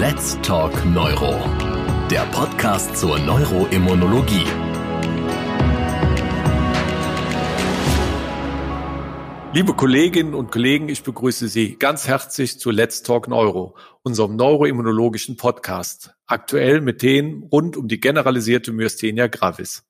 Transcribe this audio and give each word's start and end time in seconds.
Let's 0.00 0.38
Talk 0.40 0.72
Neuro, 0.86 1.34
der 2.10 2.22
Podcast 2.32 2.96
zur 2.96 3.18
Neuroimmunologie. 3.18 4.46
Liebe 9.52 9.74
Kolleginnen 9.74 10.32
und 10.32 10.50
Kollegen, 10.50 10.88
ich 10.88 11.02
begrüße 11.02 11.48
Sie 11.48 11.76
ganz 11.76 12.08
herzlich 12.08 12.58
zu 12.58 12.70
Let's 12.70 13.02
Talk 13.02 13.28
Neuro, 13.28 13.76
unserem 14.02 14.36
neuroimmunologischen 14.36 15.36
Podcast, 15.36 16.14
aktuell 16.24 16.80
mit 16.80 17.00
Themen 17.00 17.42
rund 17.52 17.76
um 17.76 17.86
die 17.86 18.00
generalisierte 18.00 18.72
Myasthenia 18.72 19.26
gravis. 19.26 19.84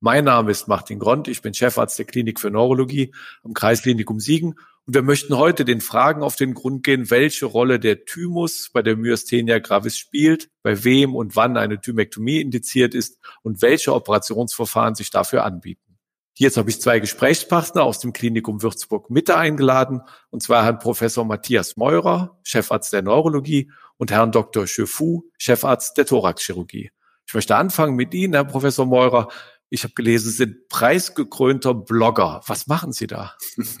Mein 0.00 0.26
Name 0.26 0.52
ist 0.52 0.68
Martin 0.68 1.00
Gront, 1.00 1.26
ich 1.26 1.42
bin 1.42 1.54
Chefarzt 1.54 1.98
der 1.98 2.06
Klinik 2.06 2.38
für 2.38 2.52
Neurologie 2.52 3.12
am 3.42 3.52
Kreisklinikum 3.52 4.20
Siegen 4.20 4.54
und 4.86 4.94
wir 4.94 5.02
möchten 5.02 5.36
heute 5.36 5.64
den 5.64 5.80
Fragen 5.80 6.22
auf 6.22 6.36
den 6.36 6.54
Grund 6.54 6.84
gehen, 6.84 7.10
welche 7.10 7.46
Rolle 7.46 7.80
der 7.80 8.04
Thymus 8.04 8.70
bei 8.72 8.80
der 8.80 8.96
Myasthenia 8.96 9.58
gravis 9.58 9.98
spielt, 9.98 10.50
bei 10.62 10.84
wem 10.84 11.16
und 11.16 11.34
wann 11.34 11.56
eine 11.56 11.80
Thymektomie 11.80 12.40
indiziert 12.40 12.94
ist 12.94 13.18
und 13.42 13.60
welche 13.60 13.92
Operationsverfahren 13.92 14.94
sich 14.94 15.10
dafür 15.10 15.44
anbieten. 15.44 15.98
Jetzt 16.34 16.56
habe 16.58 16.70
ich 16.70 16.80
zwei 16.80 17.00
Gesprächspartner 17.00 17.82
aus 17.82 17.98
dem 17.98 18.12
Klinikum 18.12 18.62
Würzburg 18.62 19.10
Mitte 19.10 19.36
eingeladen, 19.36 20.02
und 20.30 20.44
zwar 20.44 20.62
Herrn 20.64 20.78
Professor 20.78 21.24
Matthias 21.24 21.76
Meurer, 21.76 22.38
Chefarzt 22.44 22.92
der 22.92 23.02
Neurologie, 23.02 23.72
und 23.96 24.12
Herrn 24.12 24.30
Dr. 24.30 24.66
Chefu, 24.66 25.24
Chefarzt 25.38 25.98
der 25.98 26.06
Thoraxchirurgie. 26.06 26.92
Ich 27.26 27.34
möchte 27.34 27.56
anfangen 27.56 27.94
mit 27.94 28.14
Ihnen, 28.14 28.32
Herr 28.32 28.44
Professor 28.44 28.86
Meurer. 28.86 29.28
Ich 29.70 29.84
habe 29.84 29.94
gelesen, 29.94 30.30
sind 30.30 30.68
preisgekrönter 30.68 31.74
Blogger. 31.74 32.40
Was 32.46 32.66
machen 32.66 32.92
Sie 32.92 33.06
da? 33.06 33.34
Es 33.56 33.76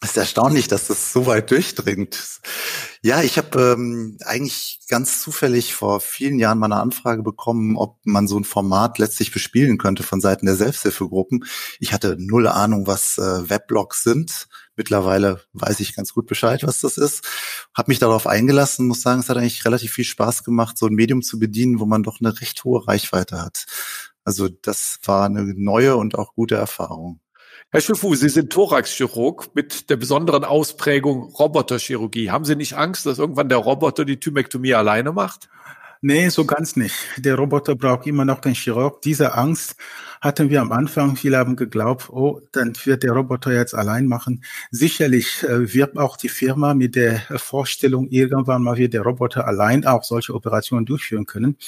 ist 0.10 0.16
erstaunlich, 0.16 0.68
dass 0.68 0.86
das 0.86 1.12
so 1.12 1.26
weit 1.26 1.50
durchdringt. 1.50 2.40
Ja, 3.02 3.22
ich 3.22 3.36
habe 3.36 3.76
ähm, 3.76 4.18
eigentlich 4.24 4.80
ganz 4.88 5.22
zufällig 5.22 5.74
vor 5.74 6.00
vielen 6.00 6.38
Jahren 6.38 6.58
mal 6.58 6.66
eine 6.66 6.80
Anfrage 6.80 7.22
bekommen, 7.22 7.76
ob 7.76 7.98
man 8.04 8.28
so 8.28 8.38
ein 8.38 8.44
Format 8.44 8.98
letztlich 8.98 9.32
bespielen 9.32 9.78
könnte 9.78 10.02
von 10.02 10.20
Seiten 10.20 10.46
der 10.46 10.56
Selbsthilfegruppen. 10.56 11.44
Ich 11.80 11.92
hatte 11.92 12.16
null 12.18 12.46
Ahnung, 12.46 12.86
was 12.86 13.18
äh, 13.18 13.50
Weblogs 13.50 14.04
sind. 14.04 14.48
Mittlerweile 14.76 15.42
weiß 15.52 15.80
ich 15.80 15.94
ganz 15.94 16.14
gut 16.14 16.26
Bescheid, 16.26 16.62
was 16.62 16.80
das 16.80 16.96
ist. 16.96 17.26
Habe 17.74 17.90
mich 17.90 17.98
darauf 17.98 18.26
eingelassen, 18.26 18.86
muss 18.86 19.02
sagen, 19.02 19.20
es 19.20 19.28
hat 19.28 19.36
eigentlich 19.36 19.64
relativ 19.64 19.92
viel 19.92 20.04
Spaß 20.04 20.44
gemacht, 20.44 20.78
so 20.78 20.86
ein 20.86 20.94
Medium 20.94 21.22
zu 21.22 21.38
bedienen, 21.38 21.80
wo 21.80 21.86
man 21.86 22.02
doch 22.02 22.20
eine 22.20 22.40
recht 22.40 22.64
hohe 22.64 22.86
Reichweite 22.86 23.42
hat. 23.42 23.66
Also 24.30 24.48
das 24.48 25.00
war 25.06 25.24
eine 25.24 25.42
neue 25.56 25.96
und 25.96 26.16
auch 26.16 26.34
gute 26.36 26.54
Erfahrung. 26.54 27.18
Herr 27.72 27.80
Schifu, 27.80 28.14
Sie 28.14 28.28
sind 28.28 28.52
Thoraxchirurg 28.52 29.56
mit 29.56 29.90
der 29.90 29.96
besonderen 29.96 30.44
Ausprägung 30.44 31.34
Roboterchirurgie. 31.34 32.30
Haben 32.30 32.44
Sie 32.44 32.54
nicht 32.54 32.74
Angst, 32.74 33.06
dass 33.06 33.18
irgendwann 33.18 33.48
der 33.48 33.58
Roboter 33.58 34.04
die 34.04 34.20
Thymektomie 34.20 34.74
alleine 34.74 35.10
macht? 35.10 35.48
Nee, 36.02 36.30
so 36.30 36.46
ganz 36.46 36.76
nicht. 36.76 36.94
Der 37.18 37.34
Roboter 37.34 37.76
braucht 37.76 38.06
immer 38.06 38.24
noch 38.24 38.40
den 38.40 38.54
Chirurg. 38.54 39.02
Diese 39.02 39.34
Angst 39.34 39.76
hatten 40.22 40.48
wir 40.48 40.62
am 40.62 40.72
Anfang. 40.72 41.14
Viele 41.14 41.36
haben 41.36 41.56
geglaubt, 41.56 42.08
oh, 42.08 42.40
dann 42.52 42.72
wird 42.84 43.02
der 43.02 43.12
Roboter 43.12 43.52
jetzt 43.52 43.74
allein 43.74 44.06
machen. 44.06 44.42
Sicherlich 44.70 45.42
äh, 45.42 45.74
wird 45.74 45.98
auch 45.98 46.16
die 46.16 46.30
Firma 46.30 46.72
mit 46.72 46.96
der 46.96 47.20
Vorstellung, 47.36 48.08
irgendwann 48.08 48.62
mal 48.62 48.78
wird 48.78 48.94
der 48.94 49.02
Roboter 49.02 49.46
allein 49.46 49.84
auch 49.84 50.02
solche 50.02 50.34
Operationen 50.34 50.86
durchführen 50.86 51.26
können. 51.26 51.58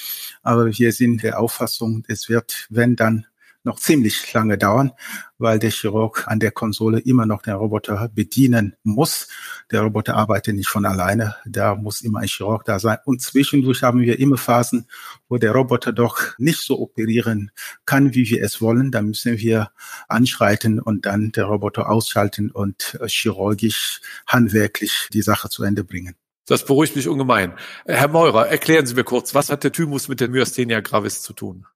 Aber 0.43 0.67
wir 0.67 0.93
sind 0.93 1.23
der 1.23 1.39
Auffassung, 1.39 2.05
es 2.09 2.31
wird, 2.31 2.69
wenn 2.71 2.97
dann 2.97 3.27
noch 3.65 3.79
ziemlich 3.79 4.33
lange 4.33 4.59
dauern, 4.59 4.93
weil 5.39 5.59
der 5.59 5.71
Chirurg 5.71 6.27
an 6.27 6.41
der 6.41 6.51
Konsole 6.51 6.99
immer 7.01 7.27
noch 7.27 7.43
den 7.43 7.55
Roboter 7.55 8.11
bedienen 8.13 8.75
muss. 8.83 9.29
Der 9.71 9.83
Roboter 9.83 10.17
arbeitet 10.17 10.57
nicht 10.57 10.69
von 10.69 10.85
alleine, 10.85 11.37
da 11.45 11.75
muss 11.75 12.01
immer 12.01 12.21
ein 12.21 12.29
Chirurg 12.29 12.65
da 12.65 12.79
sein. 12.79 12.99
Und 13.05 13.23
zwischendurch 13.23 13.83
haben 13.83 14.01
wir 14.01 14.19
immer 14.19 14.37
Phasen, 14.37 14.89
wo 15.29 15.39
der 15.39 15.53
Roboter 15.53 15.93
doch 15.93 16.39
nicht 16.39 16.61
so 16.61 16.79
operieren 16.81 17.51
kann, 17.87 18.15
wie 18.15 18.29
wir 18.29 18.43
es 18.43 18.61
wollen. 18.61 18.91
Da 18.91 19.03
müssen 19.03 19.39
wir 19.39 19.71
anschreiten 20.09 20.81
und 20.81 21.07
dann 21.07 21.33
der 21.33 21.45
Roboter 21.45 21.89
ausschalten 21.89 22.51
und 22.51 22.99
chirurgisch, 23.07 24.01
handwerklich 24.27 25.09
die 25.13 25.23
Sache 25.23 25.49
zu 25.49 25.63
Ende 25.63 25.85
bringen. 25.85 26.17
Das 26.47 26.67
beruhigt 26.67 26.97
mich 26.97 27.07
ungemein. 27.07 27.55
Herr 27.87 28.09
Meurer, 28.09 28.49
erklären 28.49 28.85
Sie 28.85 28.95
mir 28.95 29.05
kurz, 29.05 29.35
was 29.35 29.49
hat 29.49 29.63
der 29.63 29.71
Thymus 29.71 30.09
mit 30.09 30.21
der 30.21 30.29
Myasthenia 30.29 30.81
gravis 30.81 31.23
zu 31.23 31.33
tun? 31.33 31.67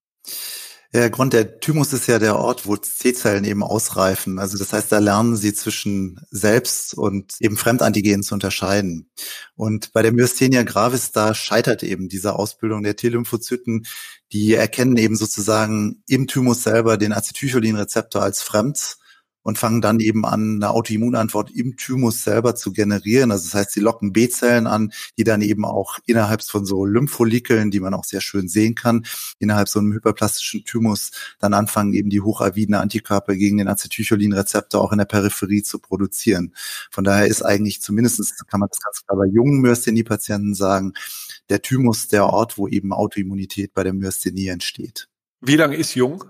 Der 0.96 1.10
Grund, 1.10 1.34
der 1.34 1.60
Thymus 1.60 1.92
ist 1.92 2.06
ja 2.06 2.18
der 2.18 2.38
Ort, 2.38 2.66
wo 2.66 2.74
C-Zellen 2.74 3.44
eben 3.44 3.62
ausreifen. 3.62 4.38
Also 4.38 4.56
das 4.56 4.72
heißt, 4.72 4.90
da 4.90 4.98
lernen 4.98 5.36
sie 5.36 5.52
zwischen 5.52 6.18
Selbst- 6.30 6.94
und 6.94 7.34
eben 7.38 7.58
Fremdantigenen 7.58 8.22
zu 8.22 8.32
unterscheiden. 8.32 9.10
Und 9.56 9.92
bei 9.92 10.00
der 10.00 10.12
Myasthenia 10.12 10.62
gravis, 10.62 11.12
da 11.12 11.34
scheitert 11.34 11.82
eben 11.82 12.08
diese 12.08 12.34
Ausbildung 12.34 12.82
der 12.82 12.96
T-Lymphozyten. 12.96 13.86
Die 14.32 14.54
erkennen 14.54 14.96
eben 14.96 15.16
sozusagen 15.16 16.02
im 16.08 16.28
Thymus 16.28 16.62
selber 16.62 16.96
den 16.96 17.12
Acetylcholinrezeptor 17.12 18.22
als 18.22 18.40
fremd 18.40 18.96
und 19.46 19.58
fangen 19.58 19.80
dann 19.80 20.00
eben 20.00 20.26
an, 20.26 20.56
eine 20.56 20.70
Autoimmunantwort 20.70 21.52
im 21.52 21.76
Thymus 21.76 22.24
selber 22.24 22.56
zu 22.56 22.72
generieren. 22.72 23.30
Also 23.30 23.44
das 23.44 23.54
heißt, 23.54 23.70
sie 23.70 23.80
locken 23.80 24.12
B-Zellen 24.12 24.66
an, 24.66 24.92
die 25.16 25.22
dann 25.22 25.40
eben 25.40 25.64
auch 25.64 26.00
innerhalb 26.04 26.42
von 26.42 26.66
so 26.66 26.84
Lymphfollikeln, 26.84 27.70
die 27.70 27.78
man 27.78 27.94
auch 27.94 28.02
sehr 28.02 28.20
schön 28.20 28.48
sehen 28.48 28.74
kann, 28.74 29.06
innerhalb 29.38 29.68
so 29.68 29.78
einem 29.78 29.92
hyperplastischen 29.92 30.64
Thymus 30.64 31.12
dann 31.38 31.54
anfangen, 31.54 31.92
eben 31.92 32.10
die 32.10 32.22
hochavidene 32.22 32.80
Antikörper 32.80 33.36
gegen 33.36 33.58
den 33.58 33.68
Acetylcholinrezeptor 33.68 34.82
auch 34.82 34.90
in 34.90 34.98
der 34.98 35.04
Peripherie 35.04 35.62
zu 35.62 35.78
produzieren. 35.78 36.52
Von 36.90 37.04
daher 37.04 37.28
ist 37.28 37.42
eigentlich 37.42 37.80
zumindest, 37.80 38.48
kann 38.48 38.58
man 38.58 38.68
das 38.68 38.80
ganz 38.80 39.06
klar 39.06 39.16
bei 39.16 39.26
jungen 39.26 39.60
Myasthenie-Patienten 39.60 40.54
sagen, 40.54 40.92
der 41.50 41.62
Thymus 41.62 42.08
der 42.08 42.26
Ort, 42.26 42.58
wo 42.58 42.66
eben 42.66 42.92
Autoimmunität 42.92 43.74
bei 43.74 43.84
der 43.84 43.92
Myasthenie 43.92 44.48
entsteht. 44.48 45.06
Wie 45.40 45.54
lange 45.54 45.76
ist 45.76 45.94
jung? 45.94 46.24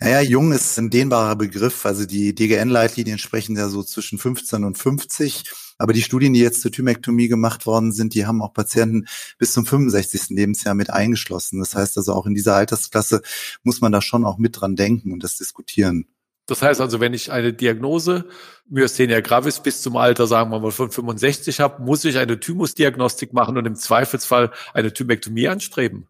Naja, 0.00 0.20
jung 0.20 0.52
ist 0.52 0.78
ein 0.78 0.90
dehnbarer 0.90 1.36
Begriff. 1.36 1.86
Also 1.86 2.06
die 2.06 2.34
DGN-Leitlinien 2.34 3.18
sprechen 3.18 3.56
ja 3.56 3.68
so 3.68 3.82
zwischen 3.82 4.18
15 4.18 4.64
und 4.64 4.78
50. 4.78 5.44
Aber 5.78 5.92
die 5.92 6.02
Studien, 6.02 6.32
die 6.32 6.40
jetzt 6.40 6.62
zur 6.62 6.72
Thymektomie 6.72 7.28
gemacht 7.28 7.66
worden 7.66 7.92
sind, 7.92 8.14
die 8.14 8.26
haben 8.26 8.42
auch 8.42 8.52
Patienten 8.54 9.06
bis 9.38 9.52
zum 9.52 9.66
65. 9.66 10.30
Lebensjahr 10.30 10.74
mit 10.74 10.90
eingeschlossen. 10.90 11.58
Das 11.58 11.74
heißt 11.74 11.98
also 11.98 12.12
auch 12.14 12.26
in 12.26 12.34
dieser 12.34 12.56
Altersklasse 12.56 13.22
muss 13.62 13.80
man 13.80 13.92
da 13.92 14.00
schon 14.00 14.24
auch 14.24 14.38
mit 14.38 14.60
dran 14.60 14.76
denken 14.76 15.12
und 15.12 15.22
das 15.22 15.36
diskutieren. 15.36 16.06
Das 16.46 16.62
heißt 16.62 16.80
also, 16.80 17.00
wenn 17.00 17.12
ich 17.12 17.32
eine 17.32 17.52
Diagnose 17.52 18.26
Myasthenia 18.68 19.20
gravis 19.20 19.60
bis 19.60 19.82
zum 19.82 19.96
Alter, 19.96 20.28
sagen 20.28 20.50
wir 20.50 20.60
mal, 20.60 20.70
von 20.70 20.90
65 20.92 21.58
habe, 21.58 21.82
muss 21.82 22.04
ich 22.04 22.18
eine 22.18 22.38
Thymusdiagnostik 22.38 23.32
machen 23.32 23.56
und 23.56 23.66
im 23.66 23.74
Zweifelsfall 23.74 24.52
eine 24.72 24.92
Thymektomie 24.92 25.48
anstreben. 25.48 26.06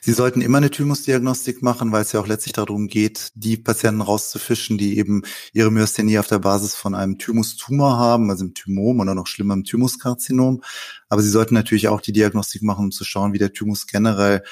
Sie 0.00 0.12
sollten 0.12 0.40
immer 0.40 0.58
eine 0.58 0.70
Thymusdiagnostik 0.70 1.62
machen, 1.62 1.92
weil 1.92 2.02
es 2.02 2.12
ja 2.12 2.20
auch 2.20 2.26
letztlich 2.26 2.52
darum 2.52 2.88
geht, 2.88 3.30
die 3.34 3.56
Patienten 3.56 4.00
rauszufischen, 4.00 4.78
die 4.78 4.98
eben 4.98 5.22
ihre 5.52 5.70
Myasthenie 5.70 6.18
auf 6.18 6.26
der 6.26 6.38
Basis 6.40 6.74
von 6.74 6.94
einem 6.94 7.18
Thymustumor 7.18 7.96
haben, 7.96 8.30
also 8.30 8.44
im 8.44 8.54
Thymom 8.54 9.00
oder 9.00 9.14
noch 9.14 9.26
schlimmer 9.26 9.54
im 9.54 9.64
Thymuskarzinom. 9.64 10.62
Aber 11.08 11.22
Sie 11.22 11.30
sollten 11.30 11.54
natürlich 11.54 11.88
auch 11.88 12.00
die 12.00 12.12
Diagnostik 12.12 12.62
machen, 12.62 12.86
um 12.86 12.90
zu 12.90 13.04
schauen, 13.04 13.32
wie 13.32 13.38
der 13.38 13.52
Thymus 13.52 13.86
generell 13.86 14.42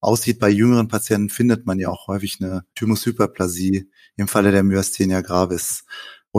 aussieht. 0.00 0.38
Bei 0.38 0.48
jüngeren 0.48 0.88
Patienten 0.88 1.30
findet 1.30 1.66
man 1.66 1.78
ja 1.78 1.88
auch 1.88 2.06
häufig 2.08 2.38
eine 2.40 2.64
Thymushyperplasie 2.74 3.90
im 4.16 4.28
Falle 4.28 4.52
der 4.52 4.62
Myasthenia 4.62 5.20
gravis. 5.20 5.84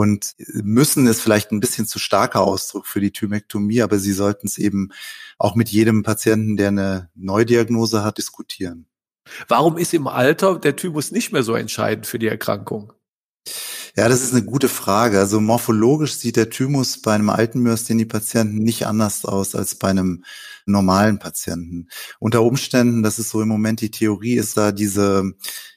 Und 0.00 0.34
müssen 0.38 1.06
ist 1.06 1.20
vielleicht 1.20 1.52
ein 1.52 1.60
bisschen 1.60 1.86
zu 1.86 1.98
starker 1.98 2.40
Ausdruck 2.40 2.86
für 2.86 3.00
die 3.00 3.10
Thymektomie, 3.10 3.82
aber 3.82 3.98
sie 3.98 4.14
sollten 4.14 4.46
es 4.46 4.56
eben 4.56 4.92
auch 5.36 5.56
mit 5.56 5.68
jedem 5.68 6.04
Patienten, 6.04 6.56
der 6.56 6.68
eine 6.68 7.10
Neudiagnose 7.14 8.02
hat, 8.02 8.16
diskutieren. 8.16 8.86
Warum 9.46 9.76
ist 9.76 9.92
im 9.92 10.06
Alter 10.06 10.58
der 10.58 10.74
Thymus 10.74 11.10
nicht 11.10 11.32
mehr 11.32 11.42
so 11.42 11.54
entscheidend 11.54 12.06
für 12.06 12.18
die 12.18 12.28
Erkrankung? 12.28 12.94
Ja, 13.94 14.08
das 14.08 14.22
ist 14.22 14.32
eine 14.32 14.42
gute 14.42 14.70
Frage. 14.70 15.18
Also 15.18 15.38
morphologisch 15.38 16.14
sieht 16.14 16.36
der 16.36 16.48
Thymus 16.48 17.02
bei 17.02 17.12
einem 17.12 17.28
alten 17.28 17.60
Myasthenie-Patienten 17.60 18.56
nicht 18.56 18.86
anders 18.86 19.26
aus 19.26 19.54
als 19.54 19.74
bei 19.74 19.88
einem 19.88 20.24
normalen 20.64 21.18
Patienten. 21.18 21.90
Unter 22.18 22.42
Umständen, 22.42 23.02
das 23.02 23.18
ist 23.18 23.28
so 23.28 23.42
im 23.42 23.48
Moment 23.48 23.82
die 23.82 23.90
Theorie, 23.90 24.36
ist 24.36 24.56
da 24.56 24.72
diese 24.72 25.34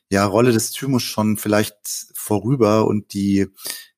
ja, 0.10 0.24
Rolle 0.24 0.54
des 0.54 0.72
Thymus 0.72 1.04
schon 1.04 1.36
vielleicht 1.36 1.76
vorüber 2.14 2.88
und 2.88 3.14
die 3.14 3.50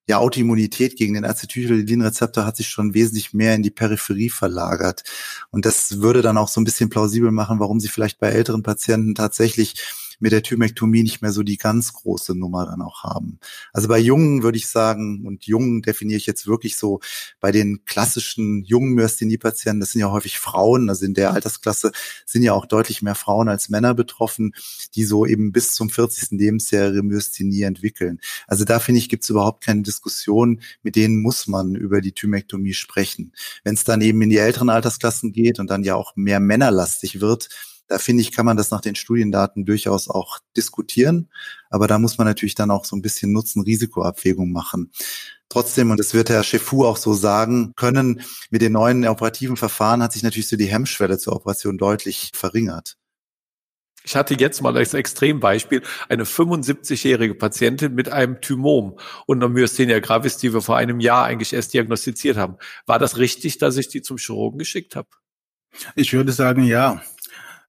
ja, 0.07 0.17
Autoimmunität 0.19 0.97
gegen 0.97 1.15
den 1.15 1.25
Acetylcholinrezeptor 1.25 2.45
hat 2.45 2.57
sich 2.57 2.67
schon 2.67 2.93
wesentlich 2.93 3.33
mehr 3.33 3.55
in 3.55 3.63
die 3.63 3.71
Peripherie 3.71 4.29
verlagert. 4.29 5.03
Und 5.49 5.65
das 5.65 6.01
würde 6.01 6.21
dann 6.21 6.37
auch 6.37 6.47
so 6.47 6.61
ein 6.61 6.63
bisschen 6.63 6.89
plausibel 6.89 7.31
machen, 7.31 7.59
warum 7.59 7.79
sie 7.79 7.87
vielleicht 7.87 8.19
bei 8.19 8.29
älteren 8.29 8.63
Patienten 8.63 9.15
tatsächlich 9.15 9.75
mit 10.19 10.31
der 10.31 10.43
Thymektomie 10.43 11.03
nicht 11.03 11.21
mehr 11.21 11.31
so 11.31 11.43
die 11.43 11.57
ganz 11.57 11.93
große 11.93 12.35
Nummer 12.35 12.65
dann 12.65 12.81
auch 12.81 13.03
haben. 13.03 13.39
Also 13.73 13.87
bei 13.87 13.99
Jungen 13.99 14.43
würde 14.43 14.57
ich 14.57 14.67
sagen, 14.67 15.25
und 15.25 15.45
Jungen 15.45 15.81
definiere 15.81 16.17
ich 16.17 16.25
jetzt 16.25 16.47
wirklich 16.47 16.77
so, 16.77 16.99
bei 17.39 17.51
den 17.51 17.85
klassischen 17.85 18.63
jungen 18.63 18.93
Myasthenie-Patienten, 18.93 19.79
das 19.79 19.91
sind 19.91 20.01
ja 20.01 20.11
häufig 20.11 20.39
Frauen, 20.39 20.89
also 20.89 21.05
in 21.05 21.13
der 21.13 21.33
Altersklasse 21.33 21.91
sind 22.25 22.43
ja 22.43 22.53
auch 22.53 22.65
deutlich 22.65 23.01
mehr 23.01 23.15
Frauen 23.15 23.49
als 23.49 23.69
Männer 23.69 23.93
betroffen, 23.93 24.53
die 24.95 25.03
so 25.03 25.25
eben 25.25 25.51
bis 25.51 25.73
zum 25.73 25.89
40. 25.89 26.31
Lebensjahr 26.31 26.91
ihre 26.91 27.03
Myasthenie 27.03 27.63
entwickeln. 27.63 28.19
Also 28.47 28.65
da 28.65 28.79
finde 28.79 28.99
ich, 28.99 29.09
gibt 29.09 29.23
es 29.23 29.29
überhaupt 29.29 29.63
keine 29.63 29.81
Diskussion, 29.81 30.61
mit 30.83 30.95
denen 30.95 31.21
muss 31.21 31.47
man 31.47 31.75
über 31.75 32.01
die 32.01 32.13
Thymektomie 32.13 32.73
sprechen. 32.73 33.33
Wenn 33.63 33.75
es 33.75 33.83
dann 33.83 34.01
eben 34.01 34.21
in 34.21 34.29
die 34.29 34.37
älteren 34.37 34.69
Altersklassen 34.69 35.31
geht 35.31 35.59
und 35.59 35.69
dann 35.69 35.83
ja 35.83 35.95
auch 35.95 36.15
mehr 36.15 36.39
männerlastig 36.39 37.21
wird, 37.21 37.49
da 37.87 37.99
finde 37.99 38.21
ich, 38.21 38.31
kann 38.31 38.45
man 38.45 38.57
das 38.57 38.71
nach 38.71 38.81
den 38.81 38.95
Studiendaten 38.95 39.65
durchaus 39.65 40.09
auch 40.09 40.39
diskutieren. 40.57 41.29
Aber 41.69 41.87
da 41.87 41.99
muss 41.99 42.17
man 42.17 42.25
natürlich 42.25 42.55
dann 42.55 42.71
auch 42.71 42.85
so 42.85 42.95
ein 42.95 43.01
bisschen 43.01 43.31
Nutzen-Risikoabwägung 43.31 44.51
machen. 44.51 44.91
Trotzdem, 45.49 45.91
und 45.91 45.99
das 45.99 46.13
wird 46.13 46.29
Herr 46.29 46.43
Chefu 46.43 46.85
auch 46.85 46.97
so 46.97 47.13
sagen 47.13 47.73
können, 47.75 48.21
mit 48.49 48.61
den 48.61 48.73
neuen 48.73 49.07
operativen 49.07 49.57
Verfahren 49.57 50.01
hat 50.01 50.13
sich 50.13 50.23
natürlich 50.23 50.47
so 50.47 50.57
die 50.57 50.65
Hemmschwelle 50.65 51.17
zur 51.17 51.35
Operation 51.35 51.77
deutlich 51.77 52.31
verringert. 52.33 52.97
Ich 54.03 54.15
hatte 54.15 54.35
jetzt 54.35 54.61
mal 54.61 54.77
als 54.77 54.93
Extrembeispiel 54.93 55.81
eine 56.09 56.25
75-jährige 56.25 57.33
Patientin 57.33 57.95
mit 57.95 58.09
einem 58.09 58.39
Thymom 58.39 58.99
und 59.25 59.37
einer 59.37 59.49
Myasthenia 59.49 59.99
gravis, 59.99 60.37
die 60.37 60.53
wir 60.53 60.61
vor 60.61 60.77
einem 60.77 60.99
Jahr 60.99 61.25
eigentlich 61.25 61.53
erst 61.53 61.73
diagnostiziert 61.73 62.37
haben. 62.37 62.57
War 62.85 62.99
das 62.99 63.17
richtig, 63.17 63.57
dass 63.57 63.77
ich 63.77 63.87
die 63.87 64.03
zum 64.03 64.17
Chirurgen 64.17 64.59
geschickt 64.59 64.95
habe? 64.95 65.09
Ich 65.95 66.13
würde 66.13 66.31
sagen, 66.31 66.63
ja. 66.63 67.01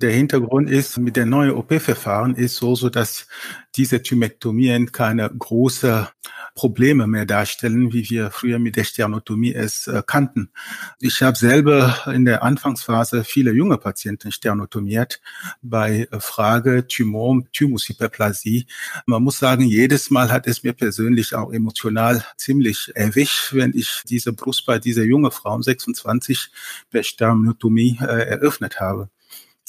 Der 0.03 0.11
Hintergrund 0.11 0.69
ist, 0.69 0.99
mit 0.99 1.17
der 1.17 1.25
neuen 1.25 1.53
OP-Verfahren 1.53 2.35
ist 2.35 2.57
so, 2.57 2.75
so 2.75 2.91
dass 2.91 3.29
diese 3.77 4.03
Thymektomien 4.03 4.93
keine 4.93 5.31
große 5.31 6.09
Probleme 6.55 7.07
mehr 7.07 7.25
darstellen, 7.27 7.93
wie 7.93 8.09
wir 8.11 8.31
früher 8.31 8.59
mit 8.59 8.77
der 8.77 8.85
Sternotomie 8.85 9.55
es 9.55 9.87
äh, 9.87 10.03
kannten. 10.07 10.51
Ich 10.99 11.23
habe 11.23 11.37
selber 11.37 11.95
in 12.13 12.25
der 12.25 12.43
Anfangsphase 12.43 13.25
viele 13.25 13.53
junge 13.53 13.79
Patienten 13.79 14.33
sternotomiert 14.33 15.21
bei 15.63 16.09
Frage 16.19 16.87
Tumor, 16.87 17.43
Thymushyperplasie. 17.53 18.67
Man 19.05 19.23
muss 19.23 19.39
sagen, 19.39 19.63
jedes 19.63 20.11
Mal 20.11 20.33
hat 20.33 20.47
es 20.47 20.63
mir 20.63 20.73
persönlich 20.73 21.35
auch 21.35 21.53
emotional 21.53 22.25
ziemlich 22.37 22.91
erwischt, 22.95 23.53
wenn 23.53 23.73
ich 23.75 24.03
diese 24.09 24.33
Brust 24.33 24.67
bei 24.67 24.79
dieser 24.79 25.05
junge 25.05 25.31
Frau 25.31 25.61
26 25.61 26.51
per 26.91 27.03
Sternotomie 27.03 27.99
äh, 28.01 28.05
eröffnet 28.05 28.81
habe. 28.81 29.11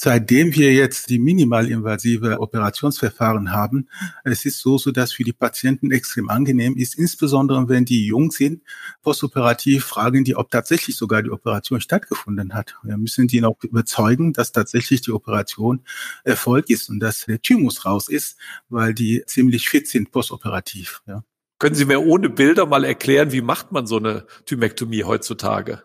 Seitdem 0.00 0.54
wir 0.54 0.72
jetzt 0.72 1.10
die 1.10 1.18
minimalinvasive 1.18 2.38
Operationsverfahren 2.38 3.50
haben, 3.50 3.88
es 4.22 4.44
ist 4.44 4.60
so, 4.60 4.78
so 4.78 4.92
dass 4.92 5.12
für 5.12 5.24
die 5.24 5.32
Patienten 5.32 5.90
extrem 5.90 6.28
angenehm 6.28 6.76
ist, 6.76 6.96
insbesondere 6.96 7.68
wenn 7.68 7.84
die 7.84 8.06
jung 8.06 8.30
sind. 8.30 8.62
Postoperativ 9.02 9.84
fragen 9.84 10.22
die, 10.22 10.36
ob 10.36 10.52
tatsächlich 10.52 10.96
sogar 10.96 11.24
die 11.24 11.30
Operation 11.30 11.80
stattgefunden 11.80 12.54
hat. 12.54 12.76
Wir 12.84 12.96
müssen 12.96 13.26
die 13.26 13.40
noch 13.40 13.56
überzeugen, 13.64 14.32
dass 14.32 14.52
tatsächlich 14.52 15.00
die 15.00 15.10
Operation 15.10 15.82
Erfolg 16.22 16.70
ist 16.70 16.88
und 16.90 17.00
dass 17.00 17.26
der 17.26 17.42
Thymus 17.42 17.84
raus 17.84 18.08
ist, 18.08 18.38
weil 18.68 18.94
die 18.94 19.24
ziemlich 19.26 19.68
fit 19.68 19.88
sind 19.88 20.12
postoperativ. 20.12 21.02
Ja. 21.08 21.24
Können 21.58 21.74
Sie 21.74 21.86
mir 21.86 22.00
ohne 22.00 22.30
Bilder 22.30 22.66
mal 22.66 22.84
erklären, 22.84 23.32
wie 23.32 23.42
macht 23.42 23.72
man 23.72 23.88
so 23.88 23.96
eine 23.96 24.26
Thymektomie 24.46 25.02
heutzutage? 25.02 25.82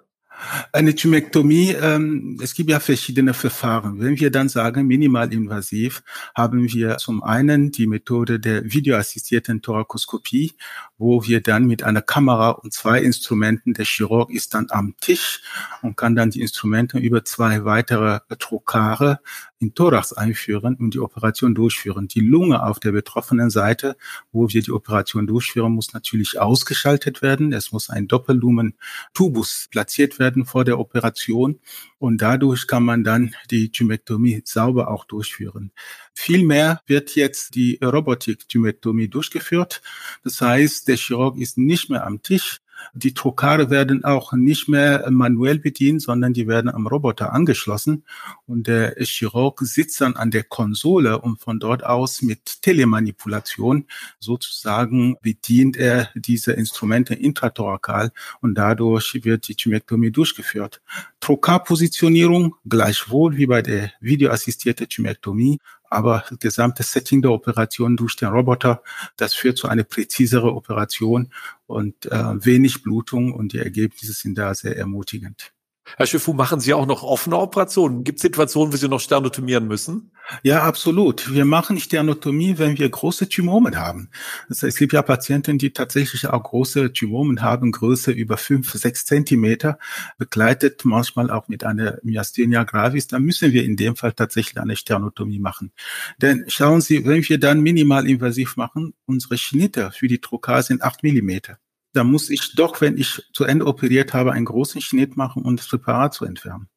Eine 0.71 0.95
Thymektomie, 0.95 1.71
ähm, 1.71 2.39
es 2.41 2.53
gibt 2.53 2.69
ja 2.69 2.79
verschiedene 2.79 3.33
Verfahren. 3.33 3.99
Wenn 3.99 4.19
wir 4.19 4.31
dann 4.31 4.49
sagen 4.49 4.87
minimalinvasiv, 4.87 6.03
haben 6.35 6.71
wir 6.71 6.97
zum 6.97 7.23
einen 7.23 7.71
die 7.71 7.87
Methode 7.87 8.39
der 8.39 8.63
videoassistierten 8.63 9.61
Thorakoskopie, 9.61 10.53
wo 10.97 11.23
wir 11.23 11.41
dann 11.41 11.65
mit 11.65 11.83
einer 11.83 12.01
Kamera 12.01 12.51
und 12.51 12.73
zwei 12.73 13.01
Instrumenten, 13.01 13.73
der 13.73 13.85
Chirurg 13.85 14.31
ist 14.31 14.53
dann 14.53 14.67
am 14.69 14.95
Tisch 14.99 15.41
und 15.81 15.97
kann 15.97 16.15
dann 16.15 16.31
die 16.31 16.41
Instrumente 16.41 16.97
über 16.97 17.23
zwei 17.25 17.65
weitere 17.65 18.19
Trokare 18.39 19.19
in 19.63 19.73
Thorax 19.73 20.13
einführen 20.13 20.75
und 20.75 20.93
die 20.93 20.99
Operation 20.99 21.55
durchführen. 21.55 22.07
Die 22.07 22.19
Lunge 22.19 22.63
auf 22.63 22.79
der 22.79 22.91
betroffenen 22.91 23.49
Seite, 23.49 23.95
wo 24.31 24.49
wir 24.49 24.61
die 24.61 24.71
Operation 24.71 25.25
durchführen, 25.25 25.71
muss 25.71 25.93
natürlich 25.93 26.39
ausgeschaltet 26.39 27.21
werden. 27.21 27.53
Es 27.53 27.71
muss 27.71 27.89
ein 27.89 28.07
Doppellumen-Tubus 28.07 29.69
platziert 29.71 30.19
werden 30.19 30.45
vor 30.45 30.65
der 30.65 30.79
Operation 30.79 31.59
und 31.97 32.21
dadurch 32.21 32.67
kann 32.67 32.83
man 32.83 33.03
dann 33.03 33.33
die 33.49 33.71
Thymektomie 33.71 34.41
sauber 34.43 34.89
auch 34.89 35.05
durchführen. 35.05 35.71
Vielmehr 36.13 36.81
wird 36.85 37.15
jetzt 37.15 37.55
die 37.55 37.79
Robotik-Thymektomie 37.81 39.07
durchgeführt. 39.07 39.81
Das 40.23 40.41
heißt, 40.41 40.87
der 40.87 40.97
Chirurg 40.97 41.37
ist 41.37 41.57
nicht 41.57 41.89
mehr 41.89 42.05
am 42.05 42.21
Tisch, 42.21 42.59
die 42.93 43.13
Trokare 43.13 43.69
werden 43.69 44.03
auch 44.03 44.33
nicht 44.33 44.67
mehr 44.67 45.09
manuell 45.09 45.59
bedient, 45.59 46.01
sondern 46.01 46.33
die 46.33 46.47
werden 46.47 46.69
am 46.69 46.87
Roboter 46.87 47.33
angeschlossen. 47.33 48.03
Und 48.45 48.67
der 48.67 48.95
Chirurg 48.99 49.59
sitzt 49.61 50.01
dann 50.01 50.15
an 50.15 50.31
der 50.31 50.43
Konsole 50.43 51.19
und 51.19 51.39
von 51.39 51.59
dort 51.59 51.83
aus 51.83 52.21
mit 52.21 52.61
Telemanipulation 52.61 53.85
sozusagen 54.19 55.17
bedient 55.21 55.77
er 55.77 56.09
diese 56.15 56.53
Instrumente 56.53 57.13
intrathorakal 57.13 58.11
und 58.41 58.55
dadurch 58.55 59.19
wird 59.23 59.47
die 59.47 59.55
Thymektomie 59.55 60.11
durchgeführt. 60.11 60.81
Trokarpositionierung 61.19 62.55
gleichwohl 62.67 63.37
wie 63.37 63.47
bei 63.47 63.61
der 63.61 63.91
videoassistierten 64.01 64.89
Thymektomie 64.89 65.59
aber 65.93 66.23
das 66.29 66.39
gesamte 66.39 66.83
Setting 66.83 67.21
der 67.21 67.31
Operation 67.31 67.95
durch 67.95 68.15
den 68.15 68.29
Roboter, 68.29 68.81
das 69.17 69.33
führt 69.33 69.57
zu 69.57 69.67
einer 69.67 69.83
präzisere 69.83 70.53
Operation 70.53 71.31
und 71.67 72.05
äh, 72.07 72.45
wenig 72.45 72.83
Blutung 72.83 73.33
und 73.33 73.53
die 73.53 73.59
Ergebnisse 73.59 74.13
sind 74.13 74.37
da 74.37 74.53
sehr 74.53 74.77
ermutigend. 74.77 75.53
Herr 75.97 76.07
Schifu, 76.07 76.33
machen 76.33 76.59
Sie 76.59 76.73
auch 76.73 76.85
noch 76.85 77.03
offene 77.03 77.37
Operationen? 77.37 78.03
Gibt 78.03 78.17
es 78.17 78.21
Situationen, 78.23 78.73
wo 78.73 78.77
Sie 78.77 78.87
noch 78.87 78.99
sternotomieren 78.99 79.67
müssen? 79.67 80.11
Ja, 80.41 80.63
absolut. 80.63 81.33
Wir 81.33 81.45
machen 81.45 81.79
Sternotomie, 81.79 82.57
wenn 82.57 82.77
wir 82.79 82.89
große 82.89 83.27
Tumoren 83.27 83.77
haben. 83.77 84.09
Das 84.47 84.63
heißt, 84.63 84.73
es 84.73 84.77
gibt 84.77 84.93
ja 84.93 85.01
Patienten, 85.01 85.57
die 85.57 85.71
tatsächlich 85.71 86.25
auch 86.27 86.41
große 86.41 86.93
Tumoren 86.93 87.41
haben, 87.41 87.71
Größe 87.71 88.11
über 88.11 88.37
fünf, 88.37 88.71
sechs 88.71 89.05
Zentimeter, 89.05 89.77
begleitet 90.17 90.85
manchmal 90.85 91.29
auch 91.29 91.49
mit 91.49 91.63
einer 91.63 91.99
Myasthenia 92.03 92.63
gravis. 92.63 93.07
Da 93.07 93.19
müssen 93.19 93.51
wir 93.51 93.65
in 93.65 93.75
dem 93.75 93.95
Fall 93.95 94.13
tatsächlich 94.13 94.59
eine 94.59 94.77
Sternotomie 94.77 95.39
machen. 95.39 95.73
Denn 96.21 96.45
schauen 96.47 96.81
Sie, 96.81 97.05
wenn 97.05 97.27
wir 97.27 97.39
dann 97.39 97.61
minimal 97.61 98.07
invasiv 98.07 98.55
machen, 98.55 98.93
unsere 99.05 99.37
Schnitte 99.37 99.91
für 99.91 100.07
die 100.07 100.21
Trokar 100.21 100.63
sind 100.63 100.81
acht 100.81 101.03
Millimeter 101.03 101.59
da 101.93 102.03
muss 102.03 102.31
ich 102.31 102.55
doch, 102.55 102.81
wenn 102.81 102.97
ich 102.97 103.21
zu 103.33 103.43
Ende 103.43 103.67
operiert 103.67 104.13
habe, 104.13 104.33
einen 104.33 104.45
großen 104.45 104.81
Schnitt 104.81 105.15
machen, 105.15 105.43
um 105.43 105.55
das 105.55 105.67
Präparat 105.67 106.15
zu 106.15 106.25
entfernen. 106.25 106.67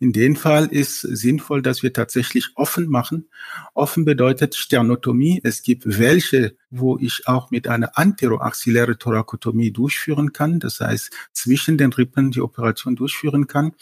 In 0.00 0.12
dem 0.12 0.36
Fall 0.36 0.66
ist 0.66 1.00
sinnvoll, 1.00 1.62
dass 1.62 1.82
wir 1.82 1.94
tatsächlich 1.94 2.50
offen 2.56 2.86
machen. 2.88 3.30
Offen 3.72 4.04
bedeutet 4.04 4.54
Sternotomie. 4.54 5.40
Es 5.42 5.62
gibt 5.62 5.98
welche, 5.98 6.56
wo 6.68 6.98
ich 6.98 7.22
auch 7.26 7.50
mit 7.50 7.68
einer 7.68 7.96
anteroaxilläre 7.96 8.98
Thorakotomie 8.98 9.72
durchführen 9.72 10.34
kann. 10.34 10.60
Das 10.60 10.80
heißt, 10.80 11.10
zwischen 11.32 11.78
den 11.78 11.92
Rippen 11.92 12.30
die 12.30 12.42
Operation 12.42 12.96
durchführen 12.96 13.46
kann. 13.46 13.72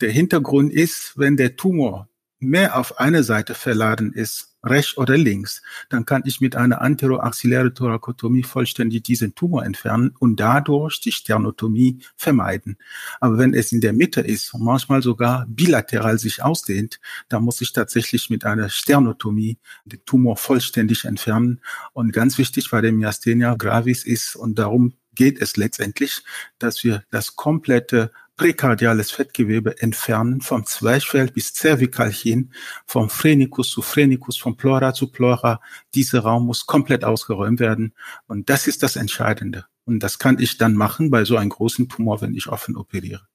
Der 0.00 0.10
Hintergrund 0.10 0.72
ist, 0.72 1.12
wenn 1.16 1.36
der 1.36 1.56
Tumor 1.56 2.08
mehr 2.40 2.78
auf 2.78 2.98
eine 2.98 3.22
Seite 3.22 3.54
verladen 3.54 4.12
ist, 4.12 4.56
rechts 4.70 4.96
oder 4.96 5.16
links, 5.16 5.62
dann 5.88 6.04
kann 6.04 6.22
ich 6.24 6.40
mit 6.40 6.56
einer 6.56 6.80
anteroaxillären 6.80 7.74
Thorakotomie 7.74 8.42
vollständig 8.42 9.02
diesen 9.04 9.34
Tumor 9.34 9.64
entfernen 9.64 10.14
und 10.18 10.40
dadurch 10.40 11.00
die 11.00 11.12
Sternotomie 11.12 11.98
vermeiden. 12.16 12.76
Aber 13.20 13.38
wenn 13.38 13.54
es 13.54 13.72
in 13.72 13.80
der 13.80 13.92
Mitte 13.92 14.20
ist 14.20 14.54
und 14.54 14.62
manchmal 14.62 15.02
sogar 15.02 15.46
bilateral 15.48 16.18
sich 16.18 16.42
ausdehnt, 16.42 17.00
dann 17.28 17.42
muss 17.42 17.60
ich 17.60 17.72
tatsächlich 17.72 18.30
mit 18.30 18.44
einer 18.44 18.68
Sternotomie 18.68 19.58
den 19.84 20.04
Tumor 20.04 20.36
vollständig 20.36 21.04
entfernen. 21.04 21.60
Und 21.92 22.12
ganz 22.12 22.38
wichtig 22.38 22.70
bei 22.70 22.80
der 22.80 22.92
Myasthenia 22.92 23.54
gravis 23.54 24.04
ist, 24.04 24.36
und 24.36 24.58
darum 24.58 24.94
geht 25.14 25.40
es 25.42 25.56
letztendlich, 25.56 26.22
dass 26.58 26.84
wir 26.84 27.02
das 27.10 27.34
komplette 27.34 28.12
präkardiales 28.38 29.10
Fettgewebe 29.10 29.82
entfernen, 29.82 30.40
vom 30.40 30.64
Zwerchfell 30.64 31.30
bis 31.30 31.52
zervikal 31.52 32.10
hin, 32.10 32.54
vom 32.86 33.10
Phrenicus 33.10 33.68
zu 33.68 33.82
Phrenicus, 33.82 34.38
vom 34.38 34.56
Pleura 34.56 34.94
zu 34.94 35.12
Pleura. 35.12 35.60
Dieser 35.94 36.20
Raum 36.20 36.46
muss 36.46 36.64
komplett 36.64 37.04
ausgeräumt 37.04 37.60
werden. 37.60 37.92
Und 38.26 38.48
das 38.48 38.66
ist 38.66 38.82
das 38.82 38.96
Entscheidende. 38.96 39.66
Und 39.84 40.02
das 40.02 40.18
kann 40.18 40.38
ich 40.38 40.56
dann 40.56 40.74
machen 40.74 41.10
bei 41.10 41.26
so 41.26 41.36
einem 41.36 41.50
großen 41.50 41.88
Tumor, 41.88 42.22
wenn 42.22 42.34
ich 42.34 42.46
offen 42.46 42.76
operiere. 42.76 43.26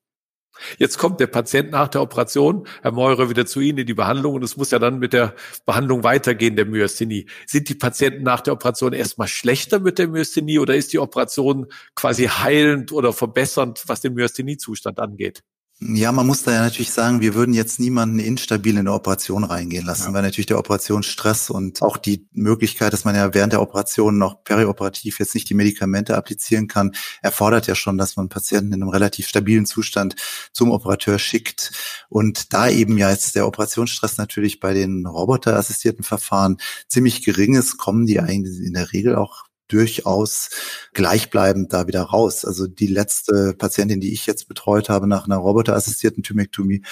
Jetzt 0.77 0.97
kommt 0.97 1.19
der 1.19 1.27
Patient 1.27 1.71
nach 1.71 1.87
der 1.87 2.01
Operation, 2.01 2.67
Herr 2.81 2.91
Meurer, 2.91 3.29
wieder 3.29 3.45
zu 3.45 3.59
Ihnen 3.59 3.79
in 3.79 3.87
die 3.87 3.93
Behandlung 3.93 4.35
und 4.35 4.43
es 4.43 4.57
muss 4.57 4.71
ja 4.71 4.79
dann 4.79 4.99
mit 4.99 5.13
der 5.13 5.35
Behandlung 5.65 6.03
weitergehen, 6.03 6.55
der 6.55 6.65
Myasthenie. 6.65 7.27
Sind 7.45 7.69
die 7.69 7.75
Patienten 7.75 8.23
nach 8.23 8.41
der 8.41 8.53
Operation 8.53 8.93
erstmal 8.93 9.27
schlechter 9.27 9.79
mit 9.79 9.99
der 9.99 10.07
Myasthenie 10.07 10.59
oder 10.59 10.75
ist 10.75 10.93
die 10.93 10.99
Operation 10.99 11.67
quasi 11.95 12.25
heilend 12.25 12.91
oder 12.91 13.13
verbessernd, 13.13 13.83
was 13.87 14.01
den 14.01 14.13
Myasthenie-Zustand 14.13 14.99
angeht? 14.99 15.43
Ja, 15.79 16.11
man 16.11 16.27
muss 16.27 16.43
da 16.43 16.51
ja 16.51 16.61
natürlich 16.61 16.91
sagen, 16.91 17.19
wir 17.19 17.33
würden 17.33 17.53
jetzt 17.53 17.79
niemanden 17.79 18.19
instabil 18.19 18.73
in 18.73 18.79
eine 18.79 18.93
Operation 18.93 19.43
reingehen 19.43 19.85
lassen, 19.85 20.09
ja. 20.09 20.13
weil 20.13 20.21
natürlich 20.21 20.45
der 20.45 20.59
Operationsstress 20.59 21.49
und 21.49 21.81
auch 21.81 21.97
die 21.97 22.27
Möglichkeit, 22.31 22.93
dass 22.93 23.03
man 23.03 23.15
ja 23.15 23.33
während 23.33 23.53
der 23.53 23.61
Operation 23.61 24.17
noch 24.17 24.43
perioperativ 24.43 25.19
jetzt 25.19 25.33
nicht 25.33 25.49
die 25.49 25.55
Medikamente 25.55 26.15
applizieren 26.15 26.67
kann, 26.67 26.93
erfordert 27.21 27.67
ja 27.67 27.75
schon, 27.75 27.97
dass 27.97 28.15
man 28.15 28.29
Patienten 28.29 28.71
in 28.71 28.81
einem 28.81 28.89
relativ 28.89 29.27
stabilen 29.27 29.65
Zustand 29.65 30.15
zum 30.53 30.71
Operateur 30.71 31.19
schickt. 31.19 31.71
Und 32.07 32.53
da 32.53 32.69
eben 32.69 32.97
ja 32.97 33.09
jetzt 33.09 33.35
der 33.35 33.47
Operationsstress 33.47 34.17
natürlich 34.17 34.59
bei 34.59 34.73
den 34.73 35.05
roboterassistierten 35.05 36.03
Verfahren 36.03 36.57
ziemlich 36.87 37.25
gering 37.25 37.55
ist, 37.55 37.77
kommen 37.77 38.05
die 38.05 38.19
eigentlich 38.19 38.65
in 38.65 38.73
der 38.73 38.93
Regel 38.93 39.15
auch 39.15 39.45
durchaus 39.73 40.49
gleichbleibend 40.93 41.73
da 41.73 41.87
wieder 41.87 42.03
raus. 42.03 42.45
Also 42.45 42.67
die 42.67 42.87
letzte 42.87 43.53
Patientin, 43.57 43.99
die 43.99 44.13
ich 44.13 44.25
jetzt 44.25 44.47
betreut 44.47 44.89
habe 44.89 45.07
nach 45.07 45.25
einer 45.25 45.37
roboterassistierten 45.37 46.23
Thymektomie, 46.23 46.83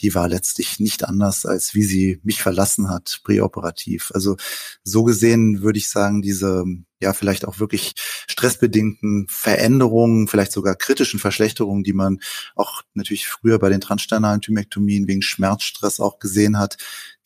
die 0.00 0.14
war 0.14 0.28
letztlich 0.28 0.80
nicht 0.80 1.04
anders, 1.04 1.44
als 1.44 1.74
wie 1.74 1.82
sie 1.82 2.20
mich 2.22 2.42
verlassen 2.42 2.88
hat, 2.88 3.20
präoperativ. 3.24 4.10
Also 4.14 4.36
so 4.84 5.04
gesehen 5.04 5.62
würde 5.62 5.78
ich 5.78 5.88
sagen, 5.88 6.22
diese 6.22 6.64
ja 7.00 7.12
vielleicht 7.12 7.46
auch 7.46 7.58
wirklich 7.58 7.94
stressbedingten 8.28 9.26
Veränderungen, 9.28 10.28
vielleicht 10.28 10.52
sogar 10.52 10.76
kritischen 10.76 11.18
Verschlechterungen, 11.18 11.82
die 11.82 11.94
man 11.94 12.20
auch 12.54 12.82
natürlich 12.94 13.26
früher 13.26 13.58
bei 13.58 13.70
den 13.70 13.80
transsternalen 13.80 14.40
Thymektomien 14.40 15.08
wegen 15.08 15.22
Schmerzstress 15.22 16.00
auch 16.00 16.18
gesehen 16.18 16.58
hat, 16.58 16.76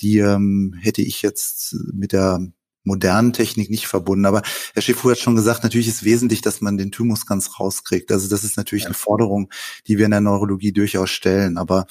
die 0.01 0.19
ähm, 0.19 0.75
hätte 0.81 1.03
ich 1.03 1.23
jetzt 1.23 1.77
mit 1.93 2.13
der 2.13 2.41
modernen 2.85 3.33
Technik 3.33 3.71
nicht 3.71 3.87
verbunden. 3.87 4.27
Aber 4.27 4.43
Herr 4.75 4.83
Schifu 4.83 5.11
hat 5.11 5.19
schon 5.19 5.37
gesagt, 5.37 5.63
natürlich 5.65 5.89
ist 5.89 6.05
wesentlich, 6.05 6.43
dass 6.43 6.61
man 6.61 6.77
den 6.77 6.93
Thymus 6.93 7.27
ganz 7.27 7.59
rauskriegt. 7.59 8.13
Also 8.13 8.29
das 8.29 8.45
ist 8.45 8.57
natürlich 8.57 8.85
eine 8.85 8.95
Forderung, 8.95 9.51
die 9.87 9.99
wir 9.99 10.05
in 10.05 10.13
der 10.13 10.21
Neurologie 10.21 10.73
durchaus 10.73 11.11
stellen. 11.11 11.59
Aber 11.59 11.87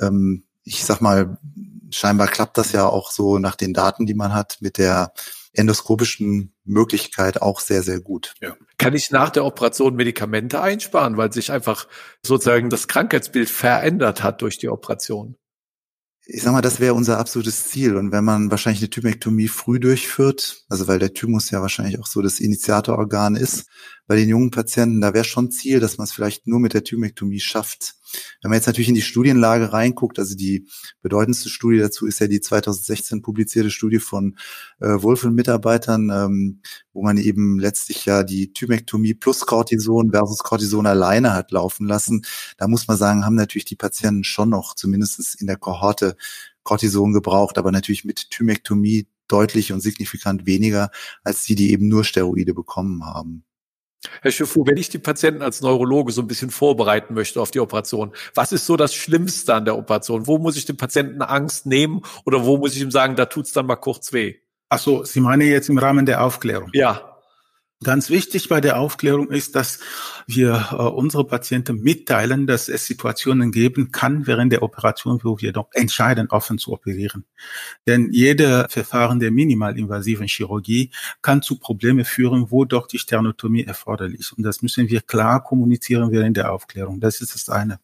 ähm, 0.00 0.44
ich 0.64 0.84
sag 0.84 1.00
mal, 1.00 1.38
scheinbar 1.90 2.28
klappt 2.28 2.58
das 2.58 2.72
ja 2.72 2.86
auch 2.86 3.10
so 3.10 3.38
nach 3.38 3.56
den 3.56 3.74
Daten, 3.74 4.06
die 4.06 4.14
man 4.14 4.34
hat, 4.34 4.58
mit 4.60 4.78
der 4.78 5.12
endoskopischen 5.54 6.54
Möglichkeit 6.64 7.42
auch 7.42 7.60
sehr, 7.60 7.82
sehr 7.82 8.00
gut. 8.00 8.34
Ja. 8.40 8.54
Kann 8.76 8.94
ich 8.94 9.10
nach 9.10 9.30
der 9.30 9.44
Operation 9.44 9.96
Medikamente 9.96 10.60
einsparen, 10.60 11.16
weil 11.16 11.32
sich 11.32 11.50
einfach 11.50 11.88
sozusagen 12.24 12.70
das 12.70 12.86
Krankheitsbild 12.86 13.50
verändert 13.50 14.22
hat 14.22 14.42
durch 14.42 14.58
die 14.58 14.68
Operation? 14.68 15.36
Ich 16.30 16.42
sag 16.42 16.52
mal, 16.52 16.60
das 16.60 16.78
wäre 16.78 16.92
unser 16.92 17.18
absolutes 17.18 17.68
Ziel. 17.68 17.96
Und 17.96 18.12
wenn 18.12 18.22
man 18.22 18.50
wahrscheinlich 18.50 18.82
eine 18.82 18.90
Thymektomie 18.90 19.48
früh 19.48 19.80
durchführt, 19.80 20.66
also 20.68 20.86
weil 20.86 20.98
der 20.98 21.14
Thymus 21.14 21.50
ja 21.50 21.62
wahrscheinlich 21.62 21.98
auch 21.98 22.06
so 22.06 22.20
das 22.20 22.38
Initiatororgan 22.38 23.34
ist, 23.34 23.66
bei 24.08 24.16
den 24.16 24.30
jungen 24.30 24.50
Patienten, 24.50 25.02
da 25.02 25.12
wäre 25.12 25.24
schon 25.24 25.50
Ziel, 25.50 25.80
dass 25.80 25.98
man 25.98 26.06
es 26.06 26.12
vielleicht 26.12 26.46
nur 26.46 26.60
mit 26.60 26.72
der 26.72 26.82
Thymektomie 26.82 27.40
schafft. 27.40 27.94
Wenn 28.40 28.48
man 28.48 28.56
jetzt 28.56 28.66
natürlich 28.66 28.88
in 28.88 28.94
die 28.94 29.02
Studienlage 29.02 29.74
reinguckt, 29.74 30.18
also 30.18 30.34
die 30.34 30.66
bedeutendste 31.02 31.50
Studie 31.50 31.78
dazu 31.78 32.06
ist 32.06 32.18
ja 32.18 32.26
die 32.26 32.40
2016 32.40 33.20
publizierte 33.20 33.70
Studie 33.70 33.98
von 33.98 34.38
äh, 34.80 34.86
Wolfen-Mitarbeitern, 34.86 36.10
ähm, 36.10 36.62
wo 36.94 37.02
man 37.02 37.18
eben 37.18 37.58
letztlich 37.58 38.06
ja 38.06 38.22
die 38.22 38.54
Thymektomie 38.54 39.12
plus 39.12 39.40
Cortison 39.44 40.10
versus 40.10 40.38
Cortison 40.38 40.86
alleine 40.86 41.34
hat 41.34 41.52
laufen 41.52 41.86
lassen. 41.86 42.22
Da 42.56 42.66
muss 42.66 42.88
man 42.88 42.96
sagen, 42.96 43.26
haben 43.26 43.34
natürlich 43.34 43.66
die 43.66 43.76
Patienten 43.76 44.24
schon 44.24 44.48
noch 44.48 44.74
zumindest 44.74 45.38
in 45.38 45.46
der 45.46 45.58
Kohorte 45.58 46.16
Cortison 46.62 47.12
gebraucht, 47.12 47.58
aber 47.58 47.72
natürlich 47.72 48.06
mit 48.06 48.30
Thymektomie 48.30 49.06
deutlich 49.28 49.70
und 49.70 49.82
signifikant 49.82 50.46
weniger 50.46 50.90
als 51.24 51.44
die, 51.44 51.54
die 51.54 51.72
eben 51.72 51.88
nur 51.88 52.04
Steroide 52.04 52.54
bekommen 52.54 53.04
haben. 53.04 53.44
Herr 54.22 54.30
Schiffu, 54.30 54.64
wenn 54.66 54.76
ich 54.76 54.88
die 54.88 54.98
Patienten 54.98 55.42
als 55.42 55.60
Neurologe 55.60 56.12
so 56.12 56.22
ein 56.22 56.28
bisschen 56.28 56.50
vorbereiten 56.50 57.14
möchte 57.14 57.40
auf 57.40 57.50
die 57.50 57.60
Operation, 57.60 58.12
was 58.34 58.52
ist 58.52 58.66
so 58.66 58.76
das 58.76 58.94
Schlimmste 58.94 59.54
an 59.54 59.64
der 59.64 59.76
Operation? 59.76 60.26
Wo 60.26 60.38
muss 60.38 60.56
ich 60.56 60.66
dem 60.66 60.76
Patienten 60.76 61.22
Angst 61.22 61.66
nehmen 61.66 62.02
oder 62.24 62.44
wo 62.44 62.58
muss 62.58 62.76
ich 62.76 62.82
ihm 62.82 62.90
sagen, 62.90 63.16
da 63.16 63.26
tut's 63.26 63.52
dann 63.52 63.66
mal 63.66 63.76
kurz 63.76 64.12
weh? 64.12 64.36
Ach 64.68 64.78
so, 64.78 65.04
Sie 65.04 65.20
meinen 65.20 65.48
jetzt 65.48 65.68
im 65.68 65.78
Rahmen 65.78 66.06
der 66.06 66.22
Aufklärung? 66.22 66.70
Ja. 66.74 67.17
Ganz 67.84 68.10
wichtig 68.10 68.48
bei 68.48 68.60
der 68.60 68.80
Aufklärung 68.80 69.30
ist, 69.30 69.54
dass 69.54 69.78
wir 70.26 70.70
äh, 70.72 70.74
unsere 70.74 71.24
Patienten 71.24 71.78
mitteilen, 71.78 72.48
dass 72.48 72.68
es 72.68 72.86
Situationen 72.86 73.52
geben 73.52 73.92
kann 73.92 74.26
während 74.26 74.52
der 74.52 74.64
Operation, 74.64 75.20
wo 75.22 75.40
wir 75.40 75.52
doch 75.52 75.68
entscheiden, 75.74 76.28
offen 76.28 76.58
zu 76.58 76.72
operieren. 76.72 77.24
Denn 77.86 78.10
jede 78.10 78.66
Verfahren 78.68 79.20
der 79.20 79.30
minimalinvasiven 79.30 80.26
Chirurgie 80.26 80.90
kann 81.22 81.40
zu 81.40 81.56
Problemen 81.56 82.04
führen, 82.04 82.50
wo 82.50 82.64
doch 82.64 82.88
die 82.88 82.98
Sternotomie 82.98 83.62
erforderlich 83.62 84.18
ist. 84.18 84.32
Und 84.32 84.42
das 84.42 84.60
müssen 84.60 84.88
wir 84.88 85.00
klar 85.00 85.44
kommunizieren 85.44 86.10
während 86.10 86.36
der 86.36 86.52
Aufklärung. 86.52 86.98
Das 86.98 87.20
ist 87.20 87.36
das 87.36 87.48
eine. 87.48 87.78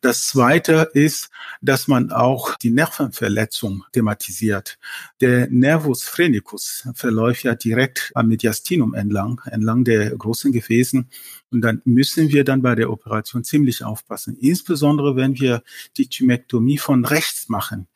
Das 0.00 0.26
zweite 0.26 0.90
ist, 0.94 1.30
dass 1.62 1.86
man 1.86 2.10
auch 2.10 2.56
die 2.56 2.70
Nervenverletzung 2.70 3.84
thematisiert. 3.92 4.78
Der 5.20 5.48
Nervus 5.48 6.02
phrenicus 6.02 6.88
verläuft 6.94 7.44
ja 7.44 7.54
direkt 7.54 8.10
am 8.16 8.26
Mediastinum 8.26 8.94
entlang 8.94 9.27
entlang, 9.28 9.40
entlang 9.52 9.84
der 9.84 10.16
großen 10.16 10.52
Gefäßen. 10.52 11.08
Und 11.50 11.60
dann 11.60 11.82
müssen 11.84 12.30
wir 12.30 12.44
dann 12.44 12.62
bei 12.62 12.74
der 12.74 12.90
Operation 12.90 13.44
ziemlich 13.44 13.84
aufpassen. 13.84 14.36
Insbesondere 14.40 15.16
wenn 15.16 15.38
wir 15.38 15.62
die 15.96 16.08
Thymektomie 16.08 16.78
von 16.78 17.04
rechts 17.04 17.48
machen. 17.48 17.86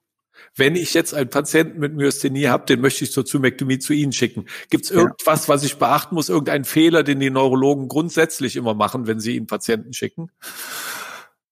Wenn 0.54 0.76
ich 0.76 0.92
jetzt 0.92 1.14
einen 1.14 1.30
Patienten 1.30 1.78
mit 1.78 1.94
Myasthenie 1.94 2.48
habe, 2.48 2.66
den 2.66 2.80
möchte 2.80 3.04
ich 3.04 3.12
zur 3.12 3.24
Thymektomie 3.24 3.78
zu 3.78 3.92
Ihnen 3.94 4.12
schicken. 4.12 4.46
Gibt 4.70 4.84
es 4.84 4.90
irgendwas, 4.90 5.48
was 5.48 5.62
ich 5.62 5.76
beachten 5.76 6.14
muss, 6.14 6.28
irgendeinen 6.28 6.64
Fehler, 6.64 7.02
den 7.02 7.20
die 7.20 7.30
Neurologen 7.30 7.88
grundsätzlich 7.88 8.56
immer 8.56 8.74
machen, 8.74 9.06
wenn 9.06 9.20
sie 9.20 9.36
Ihnen 9.36 9.46
Patienten 9.46 9.92
schicken? 9.92 10.30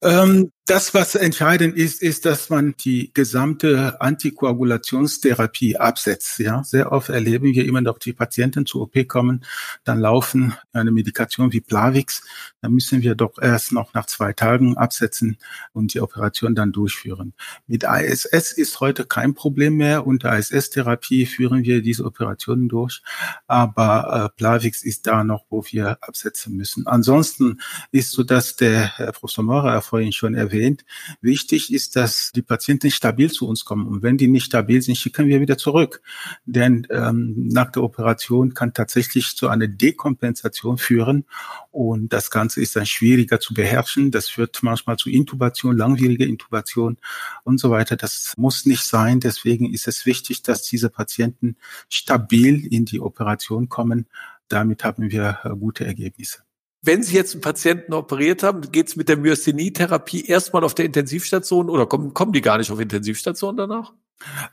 Ähm, 0.03 0.51
das, 0.71 0.95
was 0.95 1.17
entscheidend 1.17 1.77
ist, 1.77 2.01
ist, 2.01 2.25
dass 2.25 2.49
man 2.49 2.77
die 2.77 3.11
gesamte 3.13 4.01
Antikoagulationstherapie 4.01 5.77
absetzt. 5.77 6.39
Ja, 6.39 6.63
sehr 6.63 6.93
oft 6.93 7.09
erleben 7.09 7.53
wir 7.53 7.65
immer 7.65 7.81
noch 7.81 7.99
die 7.99 8.13
Patienten 8.13 8.67
zur 8.67 8.83
OP 8.83 9.09
kommen, 9.09 9.45
dann 9.83 9.99
laufen 9.99 10.55
eine 10.73 10.93
Medikation 10.93 11.53
wie 11.53 11.61
Plavix, 11.61 12.23
dann 12.61 12.73
müssen 12.73 13.03
wir 13.03 13.17
doch 13.17 13.33
erst 13.43 13.73
noch 13.73 13.95
nach 13.95 14.07
zwei 14.07 14.33
Tagen 14.33 14.77
absetzen 14.77 15.39
und 15.73 15.93
die 15.93 16.01
Operation 16.01 16.55
dann 16.55 16.71
durchführen. 16.71 17.35
Mit 17.67 17.83
ISS 17.83 18.53
ist 18.53 18.79
heute 18.79 19.07
kein 19.07 19.35
Problem 19.35 19.77
mehr. 19.77 20.07
Unter 20.07 20.39
ISS-Therapie 20.39 21.27
führen 21.27 21.65
wir 21.65 21.83
diese 21.83 22.05
Operationen 22.05 22.69
durch, 22.69 23.03
aber 23.49 24.27
äh, 24.31 24.37
Plavix 24.37 24.85
ist 24.85 25.09
da 25.09 25.25
noch, 25.25 25.47
wo 25.51 25.65
wir 25.65 25.99
absetzen 26.01 26.57
müssen. 26.57 26.87
Ansonsten 26.87 27.61
ist 27.91 28.13
so, 28.13 28.23
dass 28.23 28.55
der 28.55 28.99
Herr 28.99 29.11
Professor 29.11 29.43
Maurer 29.43 29.83
vorhin 29.83 30.13
schon 30.13 30.35
erwähnt 30.35 30.60
erwähnt. 30.61 30.85
Wichtig 31.21 31.73
ist, 31.73 31.97
dass 31.97 32.33
die 32.33 32.43
Patienten 32.43 32.91
stabil 32.91 33.31
zu 33.31 33.49
uns 33.49 33.65
kommen. 33.65 33.87
Und 33.87 34.03
wenn 34.03 34.17
die 34.17 34.29
nicht 34.29 34.47
stabil 34.47 34.81
sind, 34.83 34.97
schicken 34.97 35.27
wir 35.27 35.41
wieder 35.41 35.59
zurück. 35.59 36.03
Denn 36.45 36.87
ähm, 36.91 37.49
nach 37.49 37.71
der 37.73 37.83
Operation 37.83 38.55
kann 38.55 38.75
tatsächlich 38.75 39.37
zu 39.37 39.49
einer 39.49 39.69
Dekompensation 39.69 40.79
führen. 40.79 41.25
Und 41.71 42.13
das 42.13 42.31
Ganze 42.31 42.61
ist 42.61 42.77
dann 42.77 42.87
schwieriger 42.87 43.41
zu 43.41 43.55
beherrschen. 43.55 44.11
Das 44.11 44.29
führt 44.29 44.63
manchmal 44.63 44.97
zu 44.97 45.11
Intubation, 45.11 45.77
langwierige 45.77 46.25
Intubation 46.25 46.99
und 47.45 47.59
so 47.59 47.71
weiter. 47.71 47.97
Das 47.97 48.35
muss 48.37 48.67
nicht 48.67 48.85
sein. 48.85 49.21
Deswegen 49.21 49.73
ist 49.73 49.89
es 49.89 50.07
wichtig, 50.07 50.43
dass 50.43 50.63
diese 50.63 50.91
Patienten 50.91 51.57
stabil 51.89 52.67
in 52.67 52.85
die 52.85 53.01
Operation 53.01 53.69
kommen. 53.69 54.07
Damit 54.49 54.85
haben 54.85 55.11
wir 55.11 55.39
äh, 55.45 55.51
gute 55.51 55.87
Ergebnisse. 55.87 56.50
Wenn 56.83 57.03
Sie 57.03 57.15
jetzt 57.15 57.35
einen 57.35 57.43
Patienten 57.43 57.93
operiert 57.93 58.43
haben, 58.43 58.73
geht 58.73 58.89
es 58.89 58.97
mit 58.97 59.09
der 59.11 59.19
Myasthenie-Therapie 59.19 60.25
erstmal 60.25 60.65
auf 60.65 60.75
der 60.75 60.87
Intensivstation 60.87 61.69
oder 61.69 61.87
kommen, 61.87 62.15
kommen 62.15 62.33
die 62.33 62.41
gar 62.41 62.57
nicht 62.57 62.71
auf 62.71 62.81
Intensivstation 62.81 63.57
danach? 63.57 63.93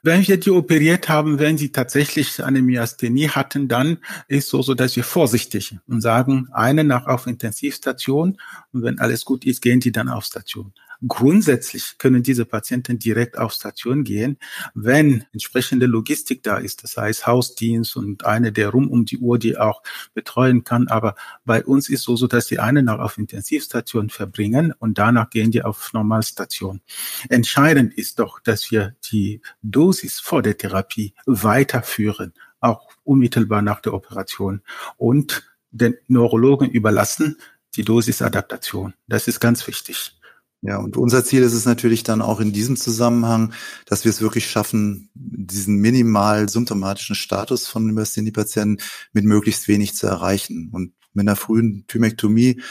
Wenn 0.02 0.26
wir 0.26 0.40
die 0.40 0.52
operiert 0.52 1.10
haben, 1.10 1.40
wenn 1.40 1.58
sie 1.58 1.72
tatsächlich 1.72 2.44
eine 2.44 2.62
Myasthenie 2.62 3.30
hatten, 3.30 3.68
dann 3.68 3.98
ist 4.28 4.50
so, 4.50 4.62
so 4.62 4.74
dass 4.74 4.96
wir 4.96 5.04
vorsichtig 5.04 5.78
und 5.88 6.02
sagen, 6.02 6.48
eine 6.52 6.84
nach 6.84 7.06
auf 7.06 7.28
Intensivstation 7.28 8.38
und 8.72 8.84
wenn 8.84 9.00
alles 9.00 9.26
gut 9.26 9.46
ist, 9.46 9.62
gehen 9.62 9.80
die 9.80 9.92
dann 9.92 10.10
auf 10.10 10.24
Station. 10.24 10.74
Grundsätzlich 11.06 11.98
können 11.98 12.24
diese 12.24 12.46
Patienten 12.46 12.98
direkt 12.98 13.38
auf 13.38 13.54
Station 13.54 14.04
gehen, 14.04 14.38
wenn 14.74 15.26
entsprechende 15.32 15.86
Logistik 15.86 16.44
da 16.44 16.58
ist, 16.58 16.84
das 16.84 16.98
heißt 16.98 17.28
Hausdienst 17.28 17.96
und 17.96 18.26
eine, 18.26 18.52
der 18.52 18.70
rum 18.70 18.90
um 18.90 19.06
die 19.06 19.18
Uhr 19.18 19.38
die 19.38 19.58
auch 19.58 19.84
betreuen 20.14 20.64
kann. 20.64 20.88
Aber 20.88 21.16
bei 21.46 21.64
uns 21.64 21.90
ist 21.90 22.04
so, 22.04 22.16
so 22.16 22.28
dass 22.28 22.48
die 22.48 22.60
eine 22.60 22.82
noch 22.82 23.00
auf 23.00 23.18
Intensivstation 23.18 24.10
verbringen 24.10 24.74
und 24.80 24.98
danach 24.98 25.30
gehen 25.30 25.52
die 25.52 25.64
auf 25.64 25.94
Normalstation. 25.94 26.82
Entscheidend 27.30 27.94
ist 27.94 28.20
doch, 28.20 28.40
dass 28.40 28.72
wir 28.72 28.96
die 29.12 29.42
Dosis 29.62 30.20
vor 30.20 30.42
der 30.42 30.58
Therapie 30.58 31.14
weiterführen, 31.26 32.34
auch 32.60 32.90
unmittelbar 33.04 33.62
nach 33.62 33.82
der 33.82 33.94
Operation 33.94 34.62
und 34.98 35.44
den 35.72 35.96
Neurologen 36.08 36.70
überlassen, 36.70 37.38
die 37.76 37.84
Dosisadaptation. 37.84 38.94
Das 39.08 39.28
ist 39.28 39.40
ganz 39.40 39.68
wichtig. 39.68 40.17
Ja, 40.62 40.78
und 40.78 40.98
unser 40.98 41.24
Ziel 41.24 41.44
ist 41.44 41.54
es 41.54 41.66
natürlich 41.66 42.04
dann 42.04 42.22
auch 42.22 42.40
in 42.40 42.52
diesem 42.52 42.78
Zusammenhang, 42.78 43.54
dass 43.86 44.06
wir 44.06 44.10
es 44.10 44.22
wirklich 44.22 44.50
schaffen, 44.50 45.10
diesen 45.14 45.76
minimal 45.78 46.50
symptomatischen 46.50 47.16
Status 47.16 47.68
von 47.68 47.86
Myasthenie-Patienten 47.94 48.84
mit 49.14 49.24
möglichst 49.24 49.68
wenig 49.68 49.96
zu 49.96 50.08
erreichen. 50.08 50.70
Und 50.74 50.94
mit 51.14 51.28
einer 51.28 51.36
frühen 51.36 51.86
Thymektomie 51.88 52.62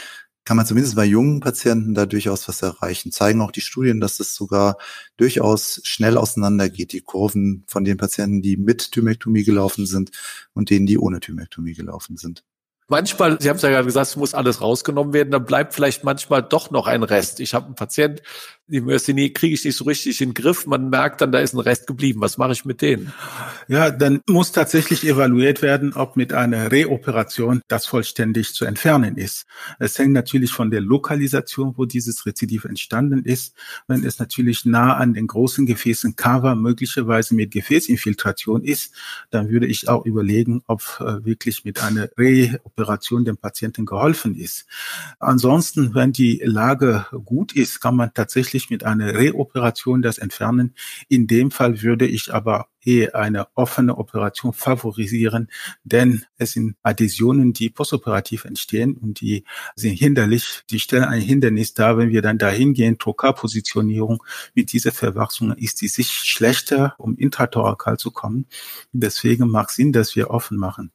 kann 0.43 0.57
man 0.57 0.65
zumindest 0.65 0.95
bei 0.95 1.05
jungen 1.05 1.39
Patienten 1.39 1.93
da 1.93 2.05
durchaus 2.05 2.47
was 2.47 2.61
erreichen. 2.61 3.11
Zeigen 3.11 3.41
auch 3.41 3.51
die 3.51 3.61
Studien, 3.61 3.99
dass 3.99 4.19
es 4.19 4.35
sogar 4.35 4.77
durchaus 5.17 5.81
schnell 5.83 6.17
auseinandergeht, 6.17 6.93
die 6.93 7.01
Kurven 7.01 7.63
von 7.67 7.83
den 7.83 7.97
Patienten, 7.97 8.41
die 8.41 8.57
mit 8.57 8.91
Thymektomie 8.91 9.43
gelaufen 9.43 9.85
sind 9.85 10.11
und 10.53 10.69
denen, 10.69 10.85
die 10.87 10.97
ohne 10.97 11.19
Thymektomie 11.19 11.73
gelaufen 11.73 12.17
sind. 12.17 12.43
Manchmal, 12.89 13.37
Sie 13.41 13.49
haben 13.49 13.57
es 13.57 13.63
ja 13.63 13.69
gerade 13.69 13.85
gesagt, 13.85 14.07
es 14.07 14.15
muss 14.15 14.33
alles 14.33 14.61
rausgenommen 14.61 15.13
werden, 15.13 15.31
dann 15.31 15.43
bleibt 15.43 15.73
vielleicht 15.73 16.05
manchmal 16.05 16.41
doch 16.41 16.71
noch 16.71 16.87
ein 16.87 17.03
Rest. 17.03 17.41
Ich 17.41 17.53
habe 17.53 17.65
einen 17.65 17.75
Patient, 17.75 18.21
die 18.69 18.81
Myasthenie 18.81 19.31
kriege 19.31 19.53
ich 19.53 19.63
nicht 19.63 19.77
so 19.77 19.85
richtig 19.85 20.19
in 20.19 20.29
den 20.29 20.33
Griff. 20.33 20.67
Man 20.67 20.89
merkt 20.89 21.21
dann, 21.21 21.31
da 21.31 21.39
ist 21.39 21.53
ein 21.53 21.59
Rest 21.59 21.87
geblieben. 21.87 22.19
Was 22.19 22.37
mache 22.37 22.51
ich 22.51 22.65
mit 22.65 22.81
denen? 22.81 23.13
Ja, 23.69 23.91
dann 23.91 24.21
muss 24.27 24.51
tatsächlich 24.51 25.05
evaluiert 25.05 25.61
werden, 25.61 25.93
ob 25.93 26.17
mit 26.17 26.33
einer 26.33 26.69
Reoperation 26.71 27.61
das 27.69 27.85
vollständig 27.85 28.53
zu 28.53 28.65
entfernen 28.65 29.15
ist. 29.15 29.45
Es 29.79 29.97
hängt 29.97 30.11
natürlich 30.11 30.51
von 30.51 30.69
der 30.69 30.81
Lokalisation, 30.81 31.75
wo 31.77 31.85
dieses 31.85 32.25
Rezidiv 32.25 32.65
entstanden 32.65 33.23
ist. 33.23 33.55
Wenn 33.87 34.05
es 34.05 34.19
natürlich 34.19 34.65
nah 34.65 34.95
an 34.95 35.13
den 35.13 35.27
großen 35.27 35.65
Gefäßen 35.65 36.17
Kava 36.17 36.55
möglicherweise 36.55 37.35
mit 37.35 37.51
Gefäßinfiltration 37.51 38.63
ist, 38.63 38.93
dann 39.29 39.49
würde 39.49 39.67
ich 39.67 39.87
auch 39.87 40.05
überlegen, 40.05 40.61
ob 40.67 40.81
äh, 40.99 41.23
wirklich 41.25 41.63
mit 41.63 41.81
einer 41.81 42.09
Reoperation 42.17 42.76
dem 42.77 43.37
Patienten 43.37 43.85
geholfen 43.85 44.35
ist. 44.35 44.67
Ansonsten, 45.19 45.95
wenn 45.95 46.11
die 46.11 46.41
Lage 46.43 47.05
gut 47.25 47.53
ist, 47.53 47.81
kann 47.81 47.95
man 47.95 48.13
tatsächlich 48.13 48.69
mit 48.69 48.83
einer 48.83 49.13
Reoperation 49.15 50.01
das 50.01 50.17
entfernen. 50.17 50.75
In 51.07 51.27
dem 51.27 51.51
Fall 51.51 51.81
würde 51.81 52.05
ich 52.05 52.33
aber 52.33 52.67
eher 52.87 53.15
eine 53.15 53.47
offene 53.55 53.97
Operation 53.97 54.53
favorisieren, 54.53 55.49
denn 55.83 56.23
es 56.37 56.53
sind 56.53 56.75
Adhäsionen, 56.83 57.51
die 57.51 57.69
postoperativ 57.69 58.45
entstehen 58.45 58.95
und 58.95 59.19
die 59.19 59.43
sind 59.75 59.95
hinderlich. 59.95 60.63
Die 60.69 60.79
stellen 60.79 61.03
ein 61.03 61.21
Hindernis 61.21 61.73
dar, 61.73 61.97
wenn 61.97 62.09
wir 62.09 62.21
dann 62.21 62.37
dahin 62.37 62.73
gehen, 62.73 62.97
Trocar-Positionierung 62.97 64.23
mit 64.53 64.71
dieser 64.71 64.91
Verwachsung 64.91 65.51
ist 65.53 65.81
die 65.81 65.89
Sicht 65.89 66.11
schlechter, 66.11 66.95
um 66.97 67.17
intrathorakal 67.17 67.97
zu 67.97 68.11
kommen. 68.11 68.45
Deswegen 68.93 69.49
macht 69.49 69.71
Sinn, 69.71 69.91
dass 69.91 70.15
wir 70.15 70.29
offen 70.29 70.57
machen. 70.57 70.91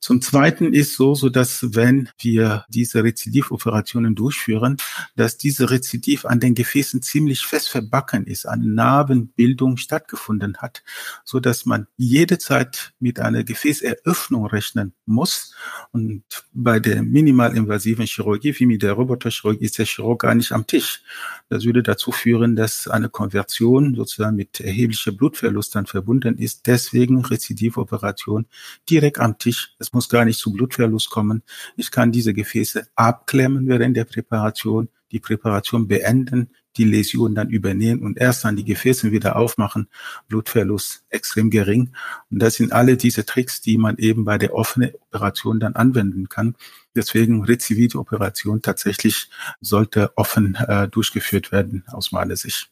Zum 0.00 0.22
Zweiten 0.22 0.72
ist 0.72 0.94
so, 0.94 1.14
so 1.14 1.28
dass 1.28 1.74
wenn 1.74 2.08
wir 2.18 2.64
diese 2.70 3.04
Rezidivoperationen 3.04 4.14
durchführen, 4.14 4.78
dass 5.14 5.36
diese 5.36 5.70
Rezidiv 5.70 6.24
an 6.24 6.40
den 6.40 6.54
Gefäßen 6.54 7.02
ziemlich 7.02 7.44
fest 7.44 7.68
verbacken 7.68 8.26
ist, 8.26 8.46
eine 8.46 8.66
Narbenbildung 8.66 9.76
stattgefunden 9.76 10.56
hat, 10.56 10.82
so 11.24 11.38
dass 11.38 11.66
man 11.66 11.86
jede 11.98 12.38
Zeit 12.38 12.94
mit 12.98 13.20
einer 13.20 13.44
Gefäßeröffnung 13.44 14.46
rechnen 14.46 14.94
muss. 15.04 15.54
Und 15.92 16.24
bei 16.54 16.80
der 16.80 17.02
minimalinvasiven 17.02 18.06
Chirurgie, 18.06 18.58
wie 18.58 18.66
mit 18.66 18.82
der 18.82 18.94
Roboterchirurgie, 18.94 19.66
ist 19.66 19.78
der 19.78 19.86
Chirurg 19.86 20.22
gar 20.22 20.34
nicht 20.34 20.52
am 20.52 20.66
Tisch. 20.66 21.02
Das 21.50 21.64
würde 21.64 21.82
dazu 21.82 22.10
führen, 22.10 22.56
dass 22.56 22.88
eine 22.88 23.10
Konversion 23.10 23.94
sozusagen 23.94 24.36
mit 24.36 24.60
erheblicher 24.60 25.12
Blutverlust 25.12 25.74
dann 25.74 25.84
verbunden 25.84 26.38
ist. 26.38 26.66
Deswegen 26.66 27.22
Rezidivoperation 27.22 28.46
direkt 28.88 29.18
am 29.18 29.36
Tisch. 29.36 29.74
Muss 29.92 30.08
gar 30.08 30.24
nicht 30.24 30.38
zu 30.38 30.52
Blutverlust 30.52 31.10
kommen. 31.10 31.42
Ich 31.76 31.90
kann 31.90 32.12
diese 32.12 32.32
Gefäße 32.32 32.86
abklemmen 32.94 33.66
während 33.66 33.96
der 33.96 34.04
Präparation, 34.04 34.88
die 35.10 35.20
Präparation 35.20 35.88
beenden, 35.88 36.50
die 36.76 36.84
Läsion 36.84 37.34
dann 37.34 37.50
übernehmen 37.50 38.02
und 38.02 38.18
erst 38.18 38.44
dann 38.44 38.56
die 38.56 38.64
Gefäße 38.64 39.10
wieder 39.10 39.36
aufmachen. 39.36 39.88
Blutverlust 40.28 41.04
extrem 41.08 41.50
gering. 41.50 41.92
Und 42.30 42.40
das 42.40 42.54
sind 42.54 42.72
alle 42.72 42.96
diese 42.96 43.24
Tricks, 43.24 43.60
die 43.60 43.76
man 43.76 43.96
eben 43.98 44.24
bei 44.24 44.38
der 44.38 44.54
offenen 44.54 44.92
Operation 44.94 45.58
dann 45.58 45.74
anwenden 45.74 46.28
kann. 46.28 46.54
Deswegen 46.94 47.44
rezivite 47.44 47.98
Operation 47.98 48.62
tatsächlich 48.62 49.28
sollte 49.60 50.16
offen 50.16 50.54
äh, 50.54 50.88
durchgeführt 50.88 51.52
werden 51.52 51.84
aus 51.88 52.12
meiner 52.12 52.36
Sicht. 52.36 52.70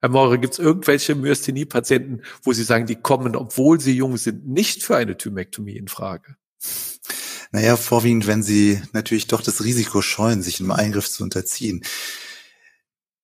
Herr 0.00 0.10
Maurer, 0.10 0.38
gibt 0.38 0.52
es 0.52 0.58
irgendwelche 0.60 1.16
Myasthenie-Patienten, 1.16 2.22
wo 2.42 2.52
Sie 2.52 2.62
sagen, 2.62 2.86
die 2.86 2.94
kommen, 2.94 3.34
obwohl 3.34 3.80
sie 3.80 3.96
jung 3.96 4.16
sind, 4.16 4.46
nicht 4.46 4.84
für 4.84 4.96
eine 4.96 5.16
Thymektomie 5.16 5.76
in 5.76 5.88
Frage? 5.88 6.36
Naja, 7.50 7.76
vorwiegend, 7.76 8.26
wenn 8.26 8.42
sie 8.42 8.82
natürlich 8.92 9.26
doch 9.26 9.42
das 9.42 9.64
Risiko 9.64 10.02
scheuen, 10.02 10.42
sich 10.42 10.60
einem 10.60 10.70
Eingriff 10.70 11.08
zu 11.08 11.22
unterziehen. 11.22 11.82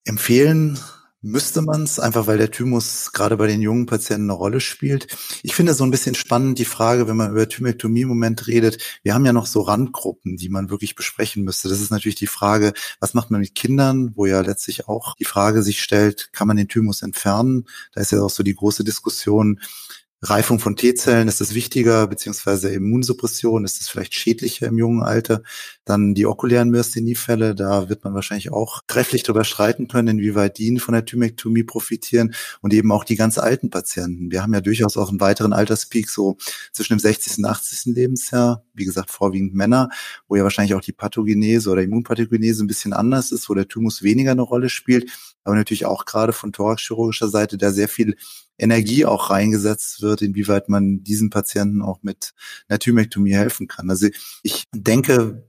Empfehlen 0.05 0.79
müsste 1.25 1.63
man 1.63 1.85
es, 1.85 1.99
einfach 1.99 2.27
weil 2.27 2.37
der 2.37 2.51
Thymus 2.51 3.13
gerade 3.13 3.39
bei 3.39 3.47
den 3.47 3.63
jungen 3.63 3.87
Patienten 3.87 4.25
eine 4.31 4.39
Rolle 4.39 4.61
spielt. 4.61 5.07
Ich 5.43 5.55
finde 5.55 5.73
so 5.73 5.83
ein 5.83 5.91
bisschen 5.91 6.15
spannend 6.15 6.59
die 6.59 6.67
Frage, 6.67 7.09
wenn 7.09 7.17
man 7.17 7.31
über 7.31 7.49
Thymektomie 7.49 8.03
im 8.03 8.09
Moment 8.09 8.47
redet. 8.47 9.01
Wir 9.03 9.15
haben 9.15 9.25
ja 9.25 9.33
noch 9.33 9.47
so 9.47 9.63
Randgruppen, 9.63 10.37
die 10.37 10.51
man 10.51 10.69
wirklich 10.69 10.95
besprechen 10.95 11.43
müsste. 11.43 11.71
Das 11.71 11.81
ist 11.81 11.91
natürlich 11.91 12.17
die 12.17 12.27
Frage, 12.27 12.75
was 13.01 13.15
macht 13.15 13.31
man 13.31 13.41
mit 13.41 13.55
Kindern, 13.55 14.13
wo 14.15 14.27
ja 14.27 14.43
letztlich 14.43 14.87
auch 14.87 15.17
die 15.17 15.25
Frage 15.25 15.63
sich 15.63 15.83
stellt, 15.83 16.31
kann 16.33 16.47
man 16.47 16.59
den 16.59 16.69
Thymus 16.69 17.01
entfernen? 17.01 17.67
Da 17.95 18.03
ist 18.03 18.13
ja 18.13 18.21
auch 18.21 18.31
so 18.31 18.43
die 18.43 18.55
große 18.55 18.85
Diskussion, 18.85 19.61
Reifung 20.25 20.59
von 20.59 20.75
T-Zellen, 20.75 21.29
ist 21.29 21.43
das 21.43 21.55
wichtiger, 21.55 22.07
beziehungsweise 22.07 22.71
Immunsuppression, 22.71 23.65
ist 23.65 23.81
das 23.81 23.89
vielleicht 23.89 24.15
schädlicher 24.15 24.67
im 24.67 24.79
jungen 24.79 25.03
Alter? 25.03 25.43
Dann 25.85 26.15
die 26.15 26.25
okulären 26.25 26.71
Myasthenie-Fälle, 26.71 27.55
da 27.55 27.91
wird 27.91 28.05
man 28.05 28.15
wahrscheinlich 28.15 28.51
auch 28.51 28.81
trefflich 28.87 29.23
darüber 29.23 29.45
streiten 29.45 29.87
können, 29.87 30.19
inwieweit 30.19 30.57
die 30.57 30.79
von 30.79 30.95
der 30.95 31.05
Thymektomie 31.05 31.63
profitieren 31.63 32.35
und 32.63 32.73
eben 32.73 32.91
auch 32.91 33.05
die 33.05 33.17
ganz 33.17 33.37
alten 33.37 33.69
Patienten. 33.69 34.31
Wir 34.31 34.43
haben 34.43 34.55
ja 34.55 34.63
durchaus 34.63 34.97
auch 34.97 35.11
einen 35.11 35.21
weiteren 35.21 35.53
Alterspeak 35.53 36.09
so 36.09 36.39
zwischen 36.73 36.95
dem 36.95 37.01
60. 37.01 37.39
und 37.39 37.45
80. 37.45 37.95
Lebensjahr, 37.95 38.65
wie 38.73 38.87
gesagt, 38.87 39.11
vorwiegend 39.11 39.55
Männer, 39.55 39.91
wo 40.27 40.37
ja 40.37 40.43
wahrscheinlich 40.43 40.75
auch 40.75 40.81
die 40.81 40.93
Pathogenese 40.93 41.69
oder 41.69 41.83
Immunpathogenese 41.83 42.65
ein 42.65 42.67
bisschen 42.67 42.95
anders 42.95 43.31
ist, 43.31 43.51
wo 43.51 43.55
der 43.55 43.69
Thymus 43.69 44.03
weniger 44.03 44.31
eine 44.31 44.43
Rolle 44.43 44.71
spielt, 44.71 45.11
aber 45.45 45.55
natürlich 45.55 45.85
auch 45.85 46.07
gerade 46.07 46.33
von 46.33 46.53
thoraxchirurgischer 46.53 47.29
Seite 47.29 47.59
da 47.59 47.71
sehr 47.71 47.89
viel 47.89 48.17
Energie 48.59 49.05
auch 49.05 49.31
reingesetzt 49.31 50.03
wird, 50.03 50.23
inwieweit 50.23 50.69
man 50.69 51.03
diesen 51.03 51.31
Patienten 51.31 51.83
auch 51.83 52.03
mit 52.03 52.33
einer 52.69 52.79
helfen 52.79 53.67
kann. 53.67 53.91
Also 53.91 54.09
ich 54.43 54.65
denke, 54.73 55.49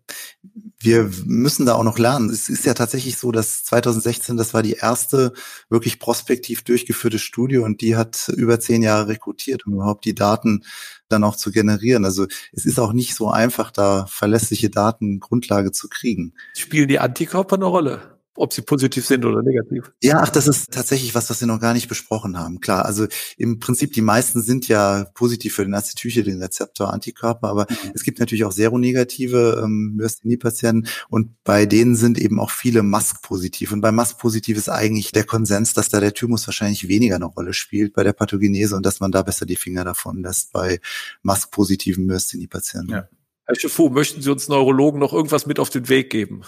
wir 0.80 1.10
müssen 1.26 1.66
da 1.66 1.76
auch 1.76 1.84
noch 1.84 1.98
lernen. 1.98 2.30
Es 2.30 2.50
ist 2.50 2.66
ja 2.66 2.74
tatsächlich 2.74 3.18
so, 3.18 3.32
dass 3.32 3.64
2016, 3.64 4.38
das 4.38 4.54
war 4.54 4.64
die 4.64 4.74
erste 4.74 5.34
wirklich 5.70 6.00
prospektiv 6.00 6.64
durchgeführte 6.64 7.20
Studie 7.20 7.58
und 7.58 7.82
die 7.82 7.96
hat 7.96 8.30
über 8.36 8.60
zehn 8.60 8.82
Jahre 8.82 9.08
rekrutiert, 9.08 9.66
um 9.66 9.74
überhaupt 9.74 10.06
die 10.06 10.16
Daten 10.16 10.64
dann 11.08 11.24
auch 11.24 11.36
zu 11.36 11.52
generieren. 11.52 12.06
Also 12.06 12.28
es 12.52 12.66
ist 12.66 12.80
auch 12.80 12.94
nicht 12.94 13.16
so 13.16 13.30
einfach, 13.30 13.72
da 13.72 14.06
verlässliche 14.08 14.70
Datengrundlage 14.70 15.72
zu 15.72 15.88
kriegen. 15.90 16.34
Spielen 16.56 16.88
die 16.88 17.00
Antikörper 17.00 17.56
eine 17.56 17.66
Rolle? 17.66 18.15
Ob 18.36 18.54
sie 18.54 18.62
positiv 18.62 19.06
sind 19.06 19.26
oder 19.26 19.42
negativ. 19.42 19.92
Ja, 20.04 20.20
ach, 20.20 20.30
das 20.30 20.48
ist 20.48 20.72
tatsächlich 20.72 21.16
was, 21.16 21.30
was 21.30 21.40
wir 21.40 21.48
noch 21.48 21.60
gar 21.60 21.74
nicht 21.74 21.88
besprochen 21.88 22.38
haben. 22.38 22.60
Klar, 22.60 22.86
also 22.86 23.08
im 23.38 23.60
Prinzip 23.60 23.94
die 23.94 24.02
meisten 24.02 24.42
sind 24.42 24.68
ja 24.68 25.06
positiv 25.14 25.56
für 25.56 25.64
den 25.64 25.74
Acetyche, 25.74 26.24
den 26.24 26.42
Rezeptor 26.42 26.94
Antikörper, 26.94 27.48
aber 27.48 27.68
mhm. 27.70 27.92
es 27.94 28.04
gibt 28.04 28.20
natürlich 28.20 28.44
auch 28.44 28.52
seronegative 28.52 29.62
ähm, 29.64 29.96
Myasthenie-Patienten 29.96 30.90
und 31.10 31.44
bei 31.44 31.66
denen 31.66 31.96
sind 31.96 32.20
eben 32.20 32.40
auch 32.40 32.52
viele 32.52 32.84
Mask-positiv. 32.84 33.72
Und 33.72 33.82
bei 33.82 33.92
Mask-positiv 33.92 34.58
ist 34.58 34.70
eigentlich 34.70 35.12
der 35.12 35.24
Konsens, 35.24 35.74
dass 35.74 35.90
da 35.90 36.00
der 36.00 36.14
Thymus 36.14 36.46
wahrscheinlich 36.48 36.88
weniger 36.88 37.16
eine 37.16 37.26
Rolle 37.26 37.54
spielt 37.54 37.94
bei 37.94 38.04
der 38.04 38.14
Pathogenese 38.14 38.76
und 38.76 38.86
dass 38.86 39.00
man 39.00 39.12
da 39.12 39.22
besser 39.22 39.46
die 39.46 39.56
Finger 39.56 39.86
davon 39.86 40.22
lässt 40.22 40.52
bei 40.52 40.80
Mask-positiven 41.24 42.06
Myasthenie-Patienten. 42.06 42.92
Ja. 42.92 43.08
Herr 43.48 43.56
Schiffu, 43.56 43.90
möchten 43.90 44.22
Sie 44.22 44.32
uns 44.32 44.48
Neurologen 44.48 45.00
noch 45.00 45.14
irgendwas 45.14 45.46
mit 45.46 45.60
auf 45.60 45.70
den 45.70 45.88
Weg 45.88 46.10
geben? 46.10 46.42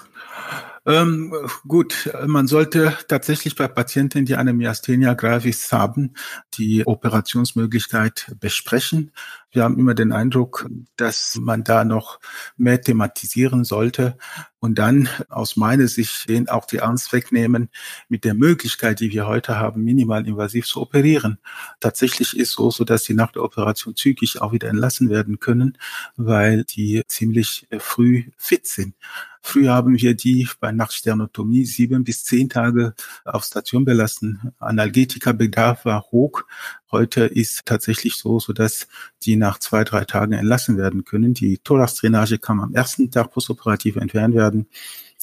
Ähm, 0.88 1.34
gut, 1.68 2.10
man 2.26 2.48
sollte 2.48 2.98
tatsächlich 3.10 3.56
bei 3.56 3.68
Patienten, 3.68 4.26
die 4.26 4.36
eine 4.38 4.54
Myasthenia 4.54 5.16
gravis 5.16 5.70
haben, 5.74 6.14
die 6.54 6.86
Operationsmöglichkeit 6.88 8.34
besprechen. 8.40 9.12
Wir 9.52 9.64
haben 9.64 9.80
immer 9.80 9.94
den 9.94 10.12
Eindruck, 10.12 10.70
dass 10.98 11.38
man 11.42 11.64
da 11.64 11.86
noch 11.86 12.20
mehr 12.58 12.82
thematisieren 12.82 13.64
sollte 13.64 14.18
und 14.60 14.78
dann 14.78 15.08
aus 15.30 15.56
meiner 15.56 15.88
Sicht 15.88 16.28
den 16.28 16.50
auch 16.50 16.66
die 16.66 16.82
Angst 16.82 17.14
wegnehmen 17.14 17.70
mit 18.10 18.26
der 18.26 18.34
Möglichkeit, 18.34 19.00
die 19.00 19.12
wir 19.12 19.26
heute 19.26 19.58
haben, 19.58 19.84
minimal 19.84 20.28
invasiv 20.28 20.66
zu 20.66 20.82
operieren. 20.82 21.38
Tatsächlich 21.80 22.38
ist 22.38 22.52
so, 22.52 22.72
so 22.72 22.84
dass 22.84 23.04
die 23.04 23.14
nach 23.14 23.32
der 23.32 23.44
Operation 23.44 23.96
zügig 23.96 24.42
auch 24.42 24.52
wieder 24.52 24.68
entlassen 24.68 25.10
werden 25.10 25.40
können, 25.40 25.78
weil 26.18 26.64
die 26.66 27.04
ziemlich 27.08 27.68
früh 27.80 28.26
fit 28.38 28.68
sind. 28.68 28.96
Früher 29.42 29.74
haben 29.74 29.98
wir 29.98 30.14
die 30.14 30.50
bei 30.60 30.74
Nachtsternotomie 30.74 31.64
sieben 31.64 32.04
bis 32.04 32.26
zehn 32.26 32.50
Tage 32.50 32.94
auf 33.24 33.46
Station 33.46 33.86
belassen. 33.86 34.54
Analgetikabedarf 34.60 35.86
war 35.86 36.04
hoch. 36.12 36.44
Heute 36.92 37.26
ist 37.26 37.66
tatsächlich 37.66 38.16
so, 38.16 38.40
so 38.40 38.54
dass 38.54 38.88
die 39.24 39.36
nach 39.36 39.60
zwei, 39.60 39.84
drei 39.84 40.06
Tagen 40.06 40.34
entlassen 40.34 40.78
werden 40.78 41.04
können. 41.04 41.34
Die 41.34 41.58
Thoraxdrainage 41.58 42.40
kann 42.40 42.62
am 42.62 42.74
ersten 42.74 43.12
Tag 43.12 43.32
postoperativ 43.32 43.98
entfernt 43.98 44.36
werden. 44.36 44.68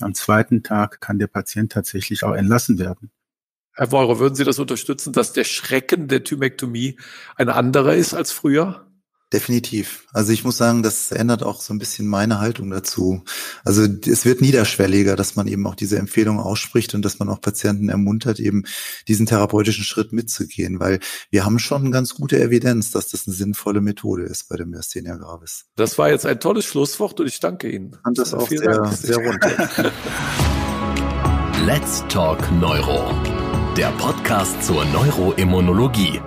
Am 0.01 0.15
zweiten 0.15 0.63
Tag 0.63 1.01
kann 1.01 1.19
der 1.19 1.29
Patient 1.29 1.73
tatsächlich 1.73 2.25
auch 2.25 2.35
entlassen 2.35 2.79
werden. 2.79 3.11
Herr 3.73 3.91
Weurer, 3.91 4.19
würden 4.19 4.35
Sie 4.35 4.45
das 4.45 4.59
unterstützen, 4.59 5.13
dass 5.13 5.33
der 5.33 5.45
Schrecken 5.45 6.07
der 6.07 6.23
Thymektomie 6.23 6.99
ein 7.37 7.49
anderer 7.49 7.95
ist 7.95 8.15
als 8.15 8.31
früher? 8.31 8.87
Definitiv. 9.35 10.07
Also 10.13 10.31
ich 10.31 10.45
muss 10.45 10.57
sagen, 10.57 10.85
das 10.85 11.11
ändert 11.11 11.43
auch 11.43 11.61
so 11.61 11.75
ein 11.75 11.81
bisschen 11.81 12.07
meine 12.07 12.39
Haltung 12.39 12.71
dazu. 12.71 13.25
Also 13.65 13.83
es 13.83 14.25
wird 14.25 14.41
niederschwelliger, 14.41 15.17
dass 15.17 15.35
man 15.35 15.49
eben 15.49 15.67
auch 15.67 15.75
diese 15.75 15.99
Empfehlung 15.99 16.39
ausspricht 16.39 16.95
und 16.95 17.05
dass 17.05 17.19
man 17.19 17.29
auch 17.29 17.41
Patienten 17.41 17.89
ermuntert, 17.89 18.39
eben 18.39 18.63
diesen 19.09 19.27
therapeutischen 19.27 19.83
Schritt 19.83 20.13
mitzugehen, 20.13 20.79
weil 20.79 21.01
wir 21.31 21.45
haben 21.45 21.59
schon 21.59 21.91
ganz 21.91 22.15
gute 22.15 22.41
Evidenz, 22.41 22.93
dass 22.93 23.09
das 23.09 23.27
eine 23.27 23.35
sinnvolle 23.35 23.81
Methode 23.81 24.23
ist 24.23 24.49
bei 24.49 24.55
dem 24.55 24.71
Myasthenia 24.71 25.17
gravis. 25.17 25.65
Das 25.75 25.99
war 25.99 26.11
jetzt 26.11 26.27
ein 26.27 26.39
tolles 26.39 26.65
Schlusswort 26.65 27.19
und 27.19 27.27
ich 27.27 27.41
danke 27.41 27.69
Ihnen. 27.69 27.97
Und 28.05 28.17
das 28.17 28.35
auch 28.35 28.49
sehr, 28.49 28.61
Dank. 28.61 28.93
sehr 28.97 29.17
rund. 29.17 29.45
Let's 31.67 32.05
Talk 32.09 32.39
Neuro, 32.53 33.13
der 33.77 33.89
Podcast 33.99 34.63
zur 34.63 34.85
Neuroimmunologie 34.85 36.21